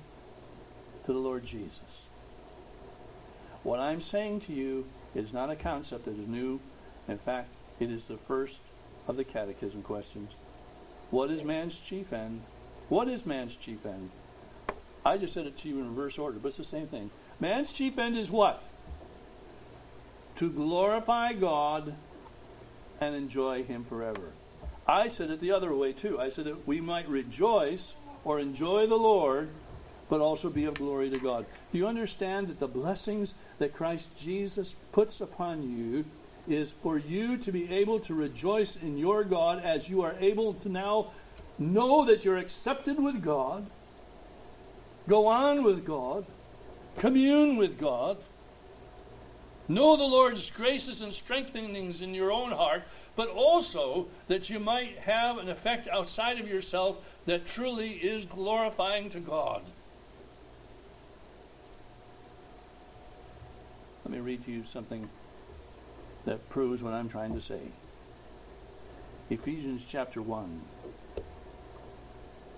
to 1.06 1.12
the 1.12 1.18
Lord 1.18 1.44
Jesus. 1.44 1.80
What 3.62 3.80
I'm 3.80 4.00
saying 4.00 4.40
to 4.42 4.52
you 4.52 4.86
is 5.14 5.32
not 5.32 5.50
a 5.50 5.56
concept 5.56 6.06
that 6.06 6.18
is 6.18 6.28
new. 6.28 6.60
In 7.08 7.18
fact, 7.18 7.48
it 7.78 7.90
is 7.90 8.06
the 8.06 8.16
first 8.16 8.58
of 9.08 9.16
the 9.16 9.24
catechism 9.24 9.82
questions. 9.82 10.30
What 11.10 11.30
is 11.30 11.42
man's 11.42 11.76
chief 11.76 12.12
end? 12.12 12.42
What 12.88 13.08
is 13.08 13.26
man's 13.26 13.56
chief 13.56 13.84
end? 13.84 14.10
I 15.04 15.16
just 15.16 15.34
said 15.34 15.46
it 15.46 15.58
to 15.58 15.68
you 15.68 15.80
in 15.80 15.88
reverse 15.88 16.18
order, 16.18 16.38
but 16.38 16.48
it's 16.48 16.56
the 16.58 16.64
same 16.64 16.86
thing. 16.86 17.10
Man's 17.38 17.72
chief 17.72 17.98
end 17.98 18.16
is 18.16 18.30
what? 18.30 18.62
To 20.36 20.50
glorify 20.50 21.32
God 21.32 21.94
and 23.00 23.14
enjoy 23.14 23.64
Him 23.64 23.84
forever. 23.84 24.32
I 24.86 25.08
said 25.08 25.30
it 25.30 25.40
the 25.40 25.52
other 25.52 25.74
way 25.74 25.92
too. 25.92 26.20
I 26.20 26.30
said 26.30 26.44
that 26.44 26.66
we 26.66 26.80
might 26.80 27.08
rejoice 27.08 27.94
or 28.24 28.38
enjoy 28.38 28.86
the 28.86 28.96
Lord, 28.96 29.48
but 30.08 30.20
also 30.20 30.50
be 30.50 30.64
of 30.64 30.74
glory 30.74 31.10
to 31.10 31.18
God. 31.18 31.46
Do 31.72 31.78
you 31.78 31.86
understand 31.86 32.48
that 32.48 32.58
the 32.58 32.68
blessings 32.68 33.34
that 33.60 33.74
Christ 33.74 34.08
Jesus 34.18 34.74
puts 34.90 35.20
upon 35.20 35.70
you 35.70 36.06
is 36.48 36.72
for 36.82 36.98
you 36.98 37.36
to 37.36 37.52
be 37.52 37.70
able 37.70 38.00
to 38.00 38.14
rejoice 38.14 38.74
in 38.74 38.96
your 38.96 39.22
God 39.22 39.62
as 39.62 39.88
you 39.88 40.02
are 40.02 40.14
able 40.18 40.54
to 40.54 40.68
now 40.70 41.12
know 41.58 42.06
that 42.06 42.24
you're 42.24 42.38
accepted 42.38 42.98
with 42.98 43.22
God, 43.22 43.66
go 45.06 45.26
on 45.26 45.62
with 45.62 45.84
God, 45.84 46.24
commune 46.98 47.58
with 47.58 47.78
God, 47.78 48.16
know 49.68 49.94
the 49.94 50.04
Lord's 50.04 50.50
graces 50.50 51.02
and 51.02 51.12
strengthenings 51.12 52.00
in 52.00 52.14
your 52.14 52.32
own 52.32 52.52
heart, 52.52 52.82
but 53.14 53.28
also 53.28 54.06
that 54.28 54.48
you 54.48 54.58
might 54.58 54.96
have 55.00 55.36
an 55.36 55.50
effect 55.50 55.86
outside 55.86 56.40
of 56.40 56.48
yourself 56.48 56.96
that 57.26 57.46
truly 57.46 57.90
is 57.92 58.24
glorifying 58.24 59.10
to 59.10 59.20
God. 59.20 59.62
Let 64.10 64.16
me 64.16 64.26
read 64.26 64.44
to 64.46 64.50
you 64.50 64.64
something 64.64 65.08
that 66.24 66.50
proves 66.50 66.82
what 66.82 66.92
I'm 66.92 67.08
trying 67.08 67.32
to 67.34 67.40
say. 67.40 67.60
Ephesians 69.30 69.82
chapter 69.88 70.20
1. 70.20 70.62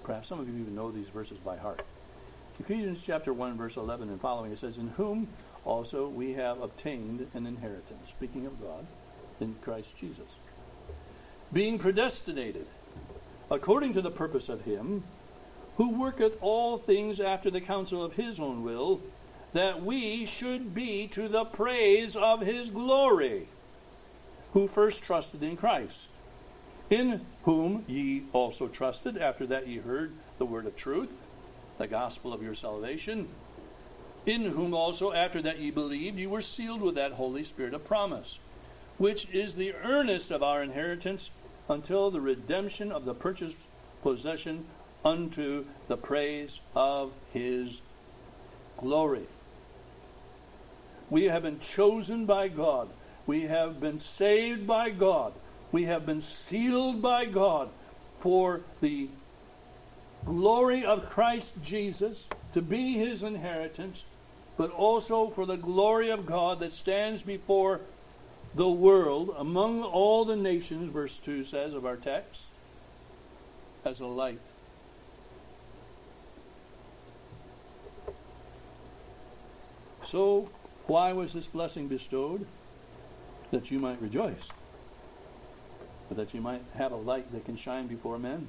Perhaps 0.03 0.31
some 0.31 0.41
of 0.41 0.49
you 0.49 0.59
even 0.59 0.75
know 0.75 0.91
these 0.91 1.09
verses 1.09 1.37
by 1.37 1.59
heart. 1.59 1.83
Ephesians 2.59 3.03
chapter 3.05 3.35
1, 3.35 3.59
verse 3.59 3.77
11 3.77 4.09
and 4.09 4.19
following, 4.19 4.51
it 4.51 4.61
says, 4.61 4.79
In 4.79 4.89
whom 4.97 5.29
also 5.67 6.09
we 6.09 6.33
have 6.33 6.63
obtained 6.63 7.29
an 7.35 7.47
inheritance, 7.47 8.09
speaking 8.17 8.47
of 8.47 8.59
God, 8.59 8.87
in 9.39 9.55
Christ 9.61 9.95
Jesus. 10.01 10.29
Being 11.53 11.79
predestinated, 11.79 12.67
according 13.51 13.93
to 13.93 14.01
the 14.01 14.11
purpose 14.11 14.49
of 14.49 14.63
Him, 14.63 15.05
who 15.77 16.01
worketh 16.01 16.39
all 16.41 16.79
things 16.79 17.21
after 17.21 17.51
the 17.51 17.61
counsel 17.61 18.03
of 18.03 18.15
His 18.15 18.41
own 18.41 18.63
will, 18.63 19.03
that 19.53 19.83
we 19.83 20.27
should 20.27 20.75
be 20.75 21.07
to 21.09 21.29
the 21.29 21.45
praise 21.45 22.17
of 22.17 22.41
His 22.41 22.71
glory, 22.71 23.49
who 24.53 24.69
first 24.69 25.03
trusted 25.03 25.43
in 25.43 25.57
Christ 25.57 26.09
in 26.93 27.23
whom 27.45 27.85
ye 27.89 28.23
also 28.35 28.69
trusted, 28.69 29.17
after 29.17 29.47
that 29.47 29.67
ye 29.67 29.79
heard 29.79 30.13
the 30.37 30.45
word 30.45 30.67
of 30.67 30.77
truth, 30.77 31.09
the 31.79 31.87
gospel 31.87 32.35
of 32.35 32.43
your 32.43 32.55
salvation, 32.55 33.27
in 34.27 34.45
whom 34.45 34.75
also, 34.75 35.11
after 35.11 35.41
that 35.41 35.59
ye 35.59 35.71
believed, 35.71 36.19
ye 36.19 36.27
were 36.27 36.43
sealed 36.43 36.83
with 36.83 36.95
that 36.95 37.13
Holy 37.13 37.43
Spirit 37.45 37.73
of 37.73 37.83
promise, 37.87 38.39
which 38.99 39.27
is 39.33 39.55
the 39.55 39.75
earnest 39.83 40.31
of 40.31 40.43
our 40.43 40.63
inheritance 40.63 41.31
until 41.67 42.11
the 42.11 42.21
redemption 42.21 42.93
of 42.93 43.07
the 43.07 43.15
purchased 43.15 43.57
possession 44.03 44.67
unto 45.03 45.65
the 45.89 45.97
praise 45.97 46.61
of 46.77 47.13
his 47.33 47.81
glory. 48.77 49.27
We 51.13 51.25
have 51.25 51.43
been 51.43 51.61
chosen 51.61 52.25
by 52.25 52.49
God. 52.49 52.89
We 53.27 53.43
have 53.43 53.79
been 53.81 53.99
saved 53.99 54.67
by 54.67 54.89
God. 54.89 55.35
We 55.71 55.85
have 55.85 56.07
been 56.07 56.23
sealed 56.23 57.03
by 57.03 57.27
God 57.27 57.69
for 58.21 58.63
the 58.81 59.11
glory 60.25 60.87
of 60.87 61.11
Christ 61.11 61.53
Jesus 61.63 62.27
to 62.55 62.63
be 62.63 62.95
his 62.95 63.23
inheritance, 63.23 64.07
but 64.57 64.71
also 64.71 65.29
for 65.29 65.45
the 65.45 65.59
glory 65.59 66.09
of 66.09 66.25
God 66.25 66.61
that 66.61 66.73
stands 66.73 67.23
before 67.23 67.83
the 68.55 68.71
world 68.71 69.35
among 69.37 69.83
all 69.83 70.25
the 70.25 70.37
nations, 70.37 70.91
verse 70.91 71.19
2 71.19 71.45
says 71.45 71.75
of 71.75 71.85
our 71.85 71.97
text, 71.97 72.41
as 73.85 74.01
a 74.01 74.07
light. 74.07 74.41
So, 80.07 80.49
why 80.87 81.13
was 81.13 81.33
this 81.33 81.47
blessing 81.47 81.89
bestowed? 81.89 82.47
That 83.51 83.71
you 83.71 83.79
might 83.79 84.01
rejoice. 84.01 84.49
but 86.09 86.17
that 86.19 86.35
you 86.35 86.41
might 86.41 86.63
have 86.75 86.93
a 86.93 86.97
light 86.97 87.33
that 87.33 87.45
can 87.45 87.57
shine 87.57 87.87
before 87.87 88.19
men. 88.19 88.49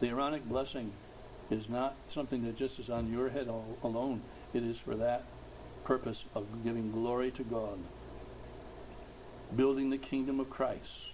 The 0.00 0.08
Aaronic 0.08 0.46
blessing 0.46 0.92
is 1.50 1.68
not 1.68 1.94
something 2.08 2.44
that 2.44 2.56
just 2.58 2.78
is 2.78 2.90
on 2.90 3.10
your 3.10 3.30
head 3.30 3.48
all, 3.48 3.78
alone. 3.82 4.20
It 4.52 4.62
is 4.62 4.78
for 4.78 4.94
that 4.96 5.24
purpose 5.84 6.24
of 6.34 6.46
giving 6.64 6.92
glory 6.92 7.30
to 7.32 7.42
God, 7.42 7.78
building 9.56 9.90
the 9.90 9.98
kingdom 9.98 10.40
of 10.40 10.50
Christ. 10.50 11.12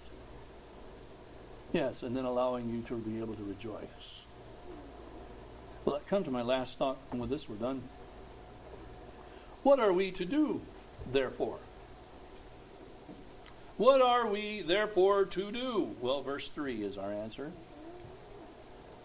Yes, 1.73 2.03
and 2.03 2.17
then 2.17 2.25
allowing 2.25 2.69
you 2.69 2.83
to 2.83 2.97
be 2.97 3.19
able 3.19 3.35
to 3.35 3.45
rejoice. 3.45 4.23
Well, 5.85 5.97
I 5.97 6.01
come 6.09 6.25
to 6.25 6.31
my 6.31 6.43
last 6.43 6.77
thought, 6.79 6.99
and 7.13 7.21
with 7.21 7.31
this 7.31 7.49
we're 7.49 7.57
done. 7.57 7.83
What 9.63 9.79
are 9.79 9.93
we 9.93 10.11
to 10.13 10.25
do, 10.25 10.63
therefore? 11.13 11.59
What 13.77 14.03
are 14.03 14.27
we, 14.27 14.63
therefore, 14.63 15.25
to 15.25 15.53
do? 15.53 15.97
Well, 16.01 16.23
verse 16.23 16.49
3 16.49 16.83
is 16.83 16.99
our 16.99 17.13
answer. 17.13 17.53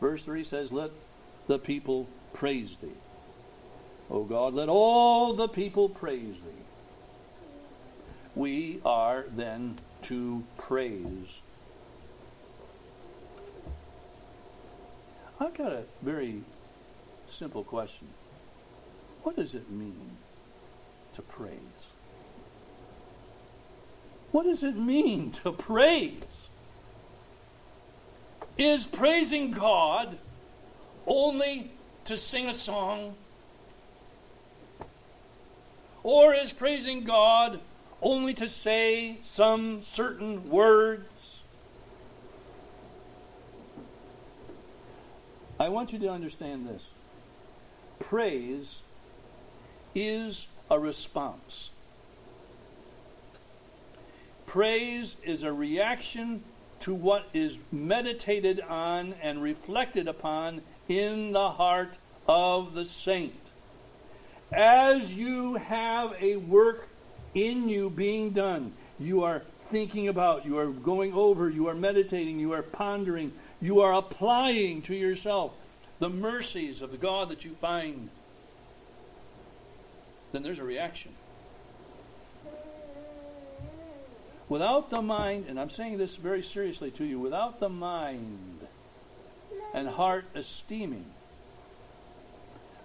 Verse 0.01 0.23
3 0.23 0.43
says, 0.43 0.71
Let 0.71 0.91
the 1.47 1.59
people 1.59 2.07
praise 2.33 2.77
thee. 2.77 2.89
O 4.09 4.23
God, 4.23 4.53
let 4.53 4.69
all 4.69 5.33
the 5.33 5.47
people 5.47 5.89
praise 5.89 6.35
thee. 6.35 6.63
We 8.35 8.81
are 8.85 9.25
then 9.33 9.79
to 10.03 10.43
praise. 10.57 11.39
I've 15.39 15.53
got 15.53 15.71
a 15.71 15.83
very 16.01 16.41
simple 17.31 17.63
question. 17.63 18.07
What 19.23 19.35
does 19.35 19.55
it 19.55 19.69
mean 19.71 20.17
to 21.15 21.21
praise? 21.21 21.59
What 24.31 24.43
does 24.43 24.63
it 24.63 24.75
mean 24.75 25.31
to 25.43 25.51
praise? 25.51 26.21
Is 28.57 28.85
praising 28.85 29.51
God 29.51 30.17
only 31.07 31.71
to 32.05 32.17
sing 32.17 32.47
a 32.47 32.53
song? 32.53 33.15
Or 36.03 36.33
is 36.33 36.51
praising 36.51 37.03
God 37.03 37.59
only 38.01 38.33
to 38.35 38.47
say 38.47 39.17
some 39.23 39.83
certain 39.83 40.49
words? 40.49 41.41
I 45.59 45.69
want 45.69 45.93
you 45.93 45.99
to 45.99 46.09
understand 46.09 46.67
this. 46.67 46.89
Praise 47.99 48.79
is 49.95 50.47
a 50.69 50.79
response. 50.79 51.71
Praise 54.45 55.15
is 55.23 55.43
a 55.43 55.51
reaction 55.51 56.43
to 56.81 56.93
what 56.93 57.27
is 57.33 57.57
meditated 57.71 58.59
on 58.61 59.15
and 59.21 59.41
reflected 59.41 60.07
upon 60.07 60.61
in 60.87 61.31
the 61.31 61.51
heart 61.51 61.97
of 62.27 62.73
the 62.73 62.85
saint. 62.85 63.33
As 64.51 65.13
you 65.13 65.55
have 65.55 66.15
a 66.21 66.35
work 66.37 66.87
in 67.33 67.67
you 67.67 67.89
being 67.89 68.31
done, 68.31 68.73
you 68.99 69.23
are 69.23 69.41
thinking 69.71 70.07
about, 70.07 70.45
you 70.45 70.57
are 70.57 70.67
going 70.67 71.13
over, 71.13 71.49
you 71.49 71.67
are 71.67 71.75
meditating, 71.75 72.39
you 72.39 72.53
are 72.53 72.61
pondering, 72.61 73.33
you 73.61 73.81
are 73.81 73.93
applying 73.93 74.81
to 74.83 74.95
yourself 74.95 75.53
the 75.99 76.09
mercies 76.09 76.81
of 76.81 76.91
the 76.91 76.97
God 76.97 77.29
that 77.29 77.43
you 77.43 77.55
find, 77.55 78.09
then 80.35 80.43
there's 80.43 80.59
a 80.59 80.63
reaction. 80.63 81.13
Without 84.49 84.89
the 84.89 85.01
mind, 85.01 85.45
and 85.47 85.59
I'm 85.59 85.69
saying 85.69 85.97
this 85.97 86.17
very 86.17 86.43
seriously 86.43 86.91
to 86.91 87.05
you, 87.05 87.19
without 87.19 87.59
the 87.59 87.69
mind 87.69 88.59
and 89.73 89.87
heart 89.87 90.25
esteeming 90.35 91.05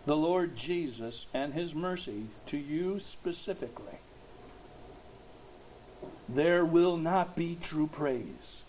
the 0.07 0.17
Lord 0.17 0.57
Jesus 0.57 1.27
and 1.35 1.53
his 1.53 1.75
mercy 1.75 2.27
to 2.47 2.57
you 2.57 3.01
specifically, 3.01 3.99
there 6.29 6.65
will 6.65 6.97
not 6.97 7.37
be 7.37 7.59
true 7.61 7.89
praise. 7.89 8.63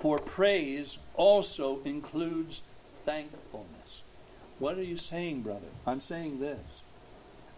For 0.00 0.18
praise 0.18 0.98
also 1.14 1.80
includes 1.84 2.62
thankfulness. 3.04 3.75
What 4.58 4.78
are 4.78 4.82
you 4.82 4.96
saying, 4.96 5.42
brother? 5.42 5.68
I'm 5.86 6.00
saying 6.00 6.40
this 6.40 6.58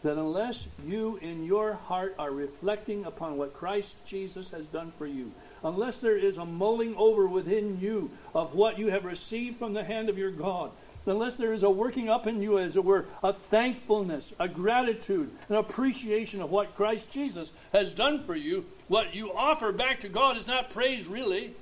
that 0.03 0.17
unless 0.17 0.69
you 0.87 1.17
in 1.17 1.45
your 1.45 1.73
heart 1.73 2.15
are 2.19 2.31
reflecting 2.31 3.05
upon 3.05 3.37
what 3.37 3.53
Christ 3.53 3.97
Jesus 4.07 4.51
has 4.51 4.67
done 4.67 4.93
for 4.97 5.07
you, 5.07 5.33
unless 5.65 5.99
there 5.99 6.17
is 6.17 6.39
a 6.39 6.45
mulling 6.45 6.95
over 6.97 7.27
within 7.27 7.81
you 7.81 8.11
of 8.33 8.55
what 8.55 8.79
you 8.79 8.89
have 8.89 9.05
received 9.05 9.59
from 9.59 9.73
the 9.73 9.83
hand 9.83 10.09
of 10.09 10.17
your 10.17 10.31
God, 10.31 10.71
unless 11.05 11.35
there 11.35 11.53
is 11.53 11.65
a 11.65 11.71
working 11.71 12.09
up 12.09 12.27
in 12.27 12.41
you, 12.41 12.59
as 12.59 12.77
it 12.77 12.85
were, 12.85 13.07
a 13.25 13.33
thankfulness, 13.33 14.33
a 14.39 14.47
gratitude, 14.47 15.31
an 15.49 15.57
appreciation 15.57 16.41
of 16.41 16.51
what 16.51 16.77
Christ 16.77 17.11
Jesus 17.11 17.51
has 17.73 17.93
done 17.93 18.23
for 18.23 18.37
you, 18.37 18.67
what 18.87 19.15
you 19.15 19.33
offer 19.33 19.73
back 19.73 20.01
to 20.01 20.09
God 20.09 20.37
is 20.37 20.47
not 20.47 20.71
praise, 20.71 21.07
really. 21.07 21.55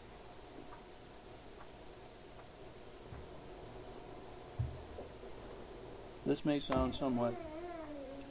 This 6.26 6.44
may 6.44 6.58
sound 6.58 6.96
somewhat 6.96 7.34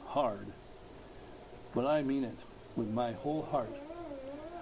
hard, 0.04 0.46
but 1.74 1.86
I 1.86 2.02
mean 2.02 2.24
it 2.24 2.36
with 2.76 2.88
my 2.88 3.12
whole 3.12 3.42
heart. 3.42 3.74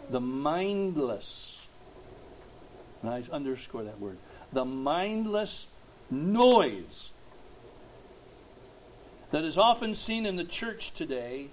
The 0.09 0.21
mindless, 0.21 1.67
and 3.03 3.11
I 3.11 3.25
underscore 3.33 3.83
that 3.83 3.99
word, 3.99 4.19
the 4.53 4.65
mindless 4.65 5.67
noise 6.13 7.11
that 9.33 9.43
is 9.43 9.59
often 9.59 9.97
seen 9.97 10.27
in 10.27 10.37
the 10.37 10.45
church 10.45 10.93
today 10.93 11.49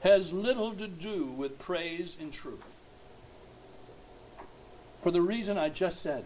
has 0.00 0.32
little 0.32 0.72
to 0.74 0.88
do 0.88 1.26
with 1.26 1.60
praise 1.60 2.16
and 2.20 2.32
truth. 2.32 2.64
For 5.04 5.12
the 5.12 5.20
reason 5.20 5.58
I 5.58 5.68
just 5.68 6.02
said. 6.02 6.24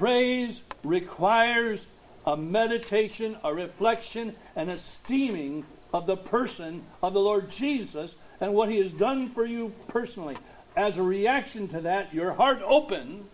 Praise 0.00 0.62
requires 0.82 1.86
a 2.24 2.34
meditation, 2.34 3.36
a 3.44 3.52
reflection, 3.52 4.34
and 4.56 4.70
esteeming 4.70 5.66
of 5.92 6.06
the 6.06 6.16
person 6.16 6.84
of 7.02 7.12
the 7.12 7.20
Lord 7.20 7.50
Jesus 7.50 8.16
and 8.40 8.54
what 8.54 8.70
he 8.70 8.78
has 8.78 8.92
done 8.92 9.28
for 9.28 9.44
you 9.44 9.74
personally. 9.88 10.38
As 10.74 10.96
a 10.96 11.02
reaction 11.02 11.68
to 11.68 11.82
that, 11.82 12.14
your 12.14 12.32
heart 12.32 12.62
opens 12.64 13.26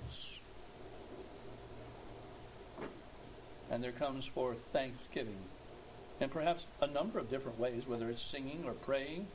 and 3.71 3.81
there 3.85 3.93
comes 3.93 4.27
forth 4.27 4.59
thanksgiving. 4.73 5.39
And 6.21 6.33
perhaps 6.33 6.67
a 6.81 6.89
number 6.89 7.21
of 7.21 7.31
different 7.31 7.61
ways, 7.61 7.87
whether 7.87 8.11
it's 8.11 8.21
singing 8.21 8.65
or 8.67 8.73
praying 8.73 9.29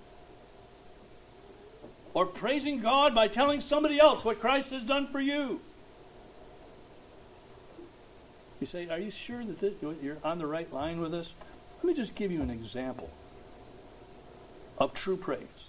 or 2.14 2.26
praising 2.26 2.82
God 2.82 3.16
by 3.16 3.30
telling 3.30 3.62
somebody 3.62 4.02
else 4.02 4.26
what 4.26 4.42
Christ 4.42 4.72
has 4.72 4.84
done 4.84 5.08
for 5.08 5.22
you. 5.22 5.62
You 8.62 8.68
say, 8.68 8.88
Are 8.88 9.00
you 9.00 9.12
sure 9.12 9.44
that 9.44 9.60
this, 9.60 9.74
you're 9.82 10.18
on 10.24 10.38
the 10.38 10.46
right 10.46 10.72
line 10.72 11.02
with 11.02 11.12
this? 11.12 11.34
Let 11.78 11.86
me 11.86 11.94
just 11.96 12.16
give 12.16 12.32
you 12.32 12.42
an 12.44 12.52
example 12.52 13.10
of 14.78 14.94
true 14.94 15.18
praise. 15.18 15.68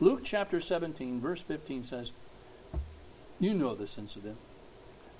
Luke 0.00 0.20
chapter 0.24 0.60
17, 0.60 1.20
verse 1.20 1.40
15 1.40 1.84
says, 1.84 2.12
You 3.40 3.52
know 3.52 3.74
this 3.74 3.98
incident. 3.98 4.38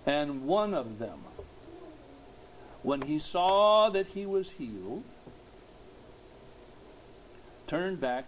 And 0.07 0.47
one 0.47 0.73
of 0.73 1.01
them, 1.01 1.19
when 2.85 3.03
he 3.03 3.19
saw 3.19 3.91
that 3.91 4.07
he 4.07 4.25
was 4.25 4.53
healed, 4.53 5.03
turned 7.67 8.01
back 8.01 8.25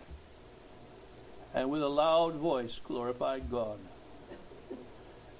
and 1.54 1.70
with 1.70 1.82
a 1.82 1.88
loud 1.88 2.34
voice 2.34 2.80
glorified 2.84 3.48
God 3.48 3.78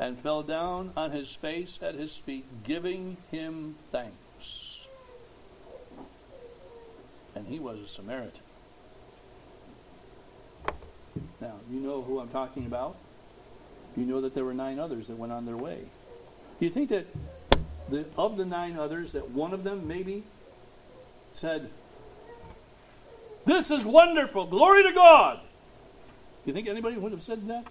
and 0.01 0.19
fell 0.19 0.43
down 0.43 0.93
on 0.97 1.11
his 1.11 1.35
face 1.35 1.79
at 1.83 1.95
his 1.95 2.17
feet, 2.17 2.47
giving 2.65 3.19
him 3.31 3.77
thanks. 3.93 4.87
And 7.35 7.47
he 7.47 7.59
was 7.59 7.79
a 7.81 7.87
Samaritan. 7.87 8.41
Now, 11.39 11.53
you 11.71 11.81
know 11.81 12.01
who 12.01 12.19
I'm 12.19 12.29
talking 12.29 12.65
about. 12.65 12.97
You 13.95 14.07
know 14.07 14.23
that 14.23 14.35
there 14.35 14.45
were 14.45 14.55
nine 14.55 14.79
others 14.79 15.07
that 15.09 15.19
went 15.19 15.33
on 15.33 15.45
their 15.45 15.57
way. 15.57 15.81
Do 16.59 16.65
you 16.65 16.71
think 16.71 16.89
that 16.89 17.07
the, 17.91 18.07
of 18.17 18.39
the 18.39 18.47
nine 18.47 18.79
others, 18.79 19.13
that 19.13 19.31
one 19.31 19.53
of 19.53 19.65
them 19.65 19.87
maybe 19.87 20.23
said, 21.35 21.69
This 23.45 23.71
is 23.71 23.85
wonderful, 23.85 24.47
glory 24.47 24.83
to 24.83 24.93
God? 24.93 25.41
Do 26.45 26.51
you 26.51 26.55
think 26.55 26.69
anybody 26.69 26.97
would 26.97 27.13
have 27.13 27.23
said 27.23 27.47
that? 27.49 27.67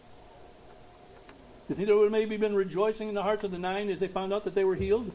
Do 1.69 1.73
you 1.73 1.75
think 1.75 1.87
there 1.87 1.97
would 1.97 2.05
have 2.05 2.11
maybe 2.11 2.35
been 2.35 2.55
rejoicing 2.55 3.09
in 3.09 3.13
the 3.13 3.21
hearts 3.21 3.43
of 3.43 3.51
the 3.51 3.59
nine 3.59 3.91
as 3.91 3.99
they 3.99 4.07
found 4.07 4.33
out 4.33 4.43
that 4.45 4.55
they 4.55 4.63
were 4.63 4.73
healed? 4.73 5.11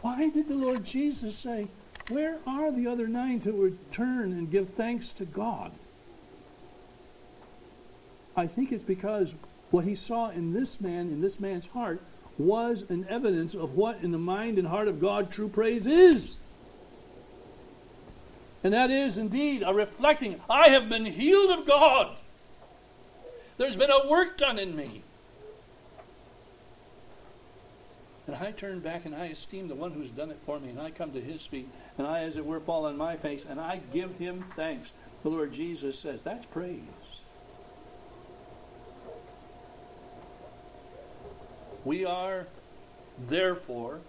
Why 0.00 0.30
did 0.30 0.48
the 0.48 0.56
Lord 0.56 0.82
Jesus 0.82 1.36
say, 1.36 1.68
Where 2.08 2.38
are 2.46 2.72
the 2.72 2.86
other 2.86 3.06
nine 3.06 3.40
to 3.42 3.52
return 3.52 4.32
and 4.32 4.50
give 4.50 4.70
thanks 4.70 5.12
to 5.12 5.26
God? 5.26 5.72
I 8.34 8.46
think 8.46 8.72
it's 8.72 8.82
because 8.82 9.34
what 9.72 9.84
he 9.84 9.94
saw 9.94 10.30
in 10.30 10.54
this 10.54 10.80
man, 10.80 11.08
in 11.08 11.20
this 11.20 11.38
man's 11.38 11.66
heart, 11.66 12.00
was 12.38 12.86
an 12.88 13.04
evidence 13.10 13.52
of 13.52 13.74
what 13.74 13.98
in 14.00 14.10
the 14.10 14.16
mind 14.16 14.56
and 14.56 14.68
heart 14.68 14.88
of 14.88 15.02
God 15.02 15.30
true 15.30 15.50
praise 15.50 15.86
is. 15.86 16.40
And 18.64 18.72
that 18.72 18.90
is 18.90 19.18
indeed 19.18 19.62
a 19.66 19.74
reflecting, 19.74 20.40
I 20.48 20.70
have 20.70 20.88
been 20.88 21.04
healed 21.04 21.58
of 21.58 21.66
God. 21.66 22.16
There's 23.58 23.76
been 23.76 23.90
a 23.90 24.08
work 24.08 24.38
done 24.38 24.58
in 24.58 24.74
me. 24.74 25.02
And 28.26 28.36
I 28.36 28.52
turn 28.52 28.80
back 28.80 29.04
and 29.04 29.14
I 29.14 29.26
esteem 29.26 29.68
the 29.68 29.74
one 29.74 29.92
who's 29.92 30.10
done 30.10 30.30
it 30.30 30.38
for 30.46 30.60
me. 30.60 30.70
And 30.70 30.80
I 30.80 30.90
come 30.90 31.12
to 31.12 31.20
his 31.20 31.44
feet 31.44 31.68
and 31.96 32.06
I, 32.06 32.20
as 32.20 32.36
it 32.36 32.44
were, 32.44 32.60
fall 32.60 32.86
on 32.86 32.96
my 32.96 33.16
face 33.16 33.44
and 33.48 33.58
I 33.58 33.80
give 33.92 34.16
him 34.18 34.44
thanks. 34.54 34.92
The 35.22 35.30
Lord 35.30 35.52
Jesus 35.52 35.98
says, 35.98 36.22
that's 36.22 36.46
praise. 36.46 36.80
We 41.84 42.04
are, 42.04 42.46
therefore, 43.28 44.00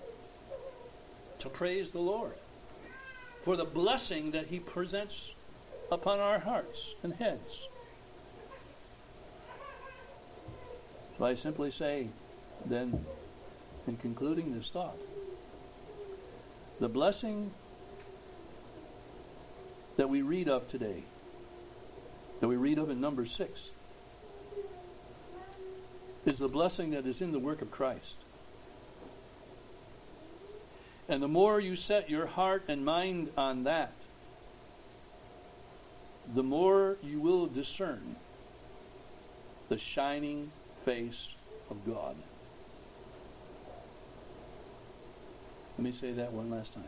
to 1.40 1.50
praise 1.50 1.92
the 1.92 2.00
Lord 2.00 2.34
for 3.46 3.56
the 3.56 3.64
blessing 3.64 4.32
that 4.32 4.48
He 4.48 4.60
presents 4.60 5.32
upon 5.92 6.20
our 6.20 6.40
hearts 6.40 6.94
and 7.04 7.14
heads. 7.14 7.69
I 11.22 11.36
simply 11.36 11.72
say, 11.72 12.08
then, 12.66 13.06
in 13.88 13.98
concluding 13.98 14.56
this 14.56 14.70
thought, 14.70 14.98
the 16.80 16.88
blessing 16.88 17.52
that 19.98 20.10
we 20.10 20.22
read 20.22 20.48
of 20.48 20.68
today, 20.70 21.04
that 22.40 22.48
we 22.48 22.56
read 22.56 22.78
of 22.78 22.90
in 22.90 23.02
number 23.02 23.26
six, 23.26 23.70
is 26.26 26.38
the 26.38 26.48
blessing 26.48 26.92
that 26.92 27.06
is 27.06 27.22
in 27.22 27.32
the 27.32 27.40
work 27.40 27.62
of 27.62 27.70
Christ. 27.70 28.16
And 31.10 31.22
the 31.22 31.28
more 31.28 31.60
you 31.60 31.76
set 31.76 32.10
your 32.10 32.28
heart 32.28 32.64
and 32.68 32.86
mind 32.86 33.32
on 33.36 33.64
that, 33.64 33.92
the 36.34 36.44
more 36.44 36.98
you 37.02 37.20
will 37.20 37.48
discern 37.48 38.16
the 39.68 39.78
shining 39.78 40.52
face 40.90 41.36
of 41.70 41.86
God. 41.86 42.16
Let 45.78 45.84
me 45.84 45.92
say 45.92 46.14
that 46.14 46.34
one 46.34 46.50
last 46.50 46.74
time. 46.74 46.84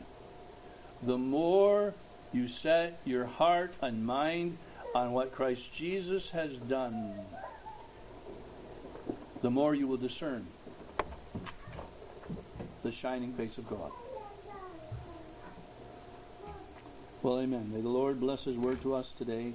The 1.03 1.19
more 1.19 1.93
you 2.33 2.47
set 2.47 2.99
your 3.05 3.25
heart 3.25 3.75
and 3.79 4.03
mind 4.03 4.57
on 4.95 5.11
what 5.11 5.31
Christ 5.31 5.71
Jesus 5.75 6.31
has 6.31 6.57
done, 6.57 7.13
the 9.43 9.51
more 9.51 9.75
you 9.75 9.85
will 9.85 9.97
discern 9.97 10.47
the 12.81 12.91
shining 12.91 13.33
face 13.33 13.59
of 13.59 13.69
God. 13.69 13.91
Well, 17.21 17.39
amen. 17.39 17.71
May 17.71 17.81
the 17.81 17.89
Lord 17.89 18.19
bless 18.19 18.45
His 18.45 18.57
word 18.57 18.81
to 18.81 18.95
us 18.95 19.11
today 19.11 19.53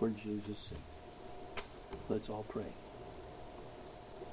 for 0.00 0.08
Jesus' 0.10 0.58
sake. 0.58 0.78
Let's 2.08 2.28
all 2.28 2.44
pray. 2.48 2.85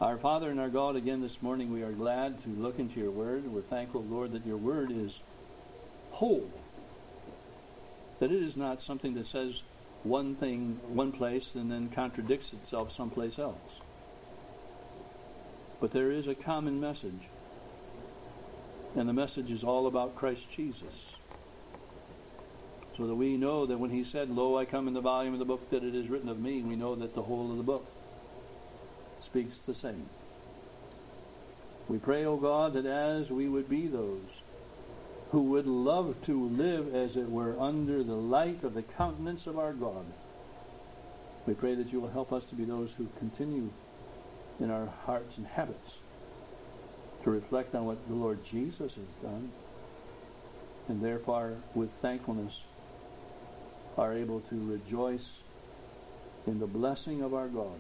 Our 0.02 0.18
Father 0.18 0.50
and 0.50 0.60
our 0.60 0.70
God, 0.70 0.96
again 0.96 1.22
this 1.22 1.42
morning 1.42 1.72
we 1.72 1.84
are 1.84 1.92
glad 1.92 2.42
to 2.44 2.50
look 2.50 2.80
into 2.80 3.00
your 3.00 3.12
word. 3.12 3.46
We're 3.48 3.62
thankful, 3.62 4.02
Lord, 4.02 4.32
that 4.32 4.46
your 4.46 4.58
word 4.58 4.92
is 4.92 5.20
whole. 6.12 6.50
That 8.20 8.32
it 8.32 8.42
is 8.42 8.58
not 8.58 8.82
something 8.82 9.14
that 9.14 9.28
says 9.28 9.62
one 10.02 10.36
thing 10.36 10.80
one 10.88 11.12
place 11.12 11.54
and 11.54 11.72
then 11.72 11.90
contradicts 11.90 12.54
itself 12.54 12.92
someplace 12.92 13.38
else. 13.38 13.82
But 15.80 15.92
there 15.92 16.12
is 16.12 16.28
a 16.28 16.36
common 16.36 16.82
message. 16.82 17.30
And 18.96 19.08
the 19.08 19.14
message 19.14 19.52
is 19.52 19.64
all 19.64 19.86
about 19.86 20.16
Christ 20.16 20.50
Jesus. 20.52 21.14
So 22.98 23.06
that 23.08 23.16
we 23.16 23.38
know 23.38 23.68
that 23.68 23.80
when 23.80 23.92
he 23.92 24.04
said, 24.04 24.30
Lo, 24.30 24.58
I 24.58 24.66
come 24.66 24.88
in 24.88 24.94
the 24.96 25.02
volume 25.02 25.34
of 25.34 25.40
the 25.40 25.46
book 25.46 25.70
that 25.70 25.84
it 25.84 25.96
is 25.96 26.10
written 26.10 26.30
of 26.30 26.40
me, 26.40 26.62
we 26.64 26.76
know 26.76 26.96
that 26.96 27.14
the 27.14 27.24
whole 27.24 27.52
of 27.52 27.58
the 27.58 27.64
book 27.64 27.88
speaks 29.34 29.58
the 29.66 29.74
same. 29.74 30.08
We 31.90 31.98
pray, 31.98 32.24
O 32.24 32.38
God, 32.38 32.74
that 32.74 32.86
as 32.86 33.32
we 33.32 33.50
would 33.50 33.68
be 33.68 33.88
those 33.88 34.22
who 35.32 35.42
would 35.42 35.66
love 35.66 36.16
to 36.26 36.50
live, 36.50 36.94
as 36.94 37.18
it 37.18 37.28
were, 37.28 37.60
under 37.60 38.04
the 38.04 38.14
light 38.14 38.64
of 38.64 38.76
the 38.76 38.84
countenance 38.84 39.48
of 39.48 39.58
our 39.58 39.74
God, 39.74 40.06
we 41.48 41.56
pray 41.56 41.74
that 41.74 41.92
you 41.92 42.00
will 42.00 42.12
help 42.12 42.32
us 42.32 42.46
to 42.46 42.56
be 42.56 42.64
those 42.64 42.94
who 42.94 43.08
continue 43.18 43.72
in 44.60 44.70
our 44.70 44.86
hearts 44.86 45.40
and 45.40 45.48
habits 45.48 45.98
to 47.24 47.32
reflect 47.32 47.74
on 47.74 47.86
what 47.86 48.08
the 48.08 48.14
Lord 48.14 48.46
Jesus 48.46 48.94
has 48.94 49.08
done, 49.24 49.52
and 50.88 51.02
therefore, 51.02 51.56
with 51.74 51.92
thankfulness, 52.04 52.62
are 53.98 54.14
able 54.14 54.42
to 54.42 54.72
rejoice 54.72 55.42
in 56.46 56.60
the 56.60 56.68
blessing 56.68 57.24
of 57.24 57.34
our 57.34 57.48
God. 57.48 57.80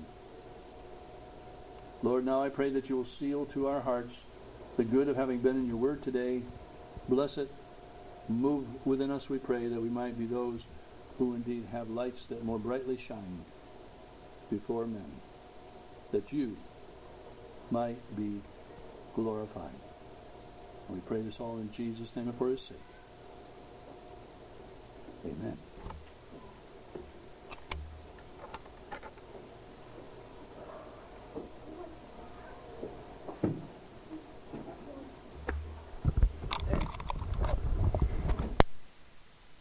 Lord, 2.04 2.26
now 2.26 2.44
I 2.44 2.50
pray 2.50 2.70
that 2.72 2.90
you 2.90 2.98
will 2.98 3.06
seal 3.06 3.46
to 3.48 3.68
our 3.68 3.80
hearts 3.80 4.22
the 4.76 4.84
good 4.84 5.08
of 5.08 5.16
having 5.16 5.40
been 5.40 5.56
in 5.56 5.68
your 5.68 5.78
word 5.78 6.04
today. 6.04 6.42
Bless 7.08 7.38
it. 7.38 7.50
Move 8.28 8.68
within 8.86 9.10
us, 9.10 9.30
we 9.30 9.38
pray, 9.38 9.68
that 9.68 9.82
we 9.82 9.90
might 9.90 10.20
be 10.20 10.26
those 10.26 10.62
who 11.18 11.34
indeed 11.34 11.66
have 11.72 11.90
lights 11.90 12.26
that 12.26 12.44
more 12.44 12.60
brightly 12.60 12.98
shine 12.98 13.46
before 14.52 14.86
men 14.86 15.22
that 16.12 16.32
you 16.32 16.58
might 17.72 18.16
be 18.16 18.42
glorified. 19.16 19.74
we 20.90 21.00
pray 21.00 21.22
this 21.22 21.40
all 21.40 21.58
in 21.58 21.72
Jesus' 21.72 22.16
name 22.16 22.28
and 22.28 22.38
for 22.38 22.50
his 22.50 22.62
sake. 22.62 22.78
Amen. 25.26 25.58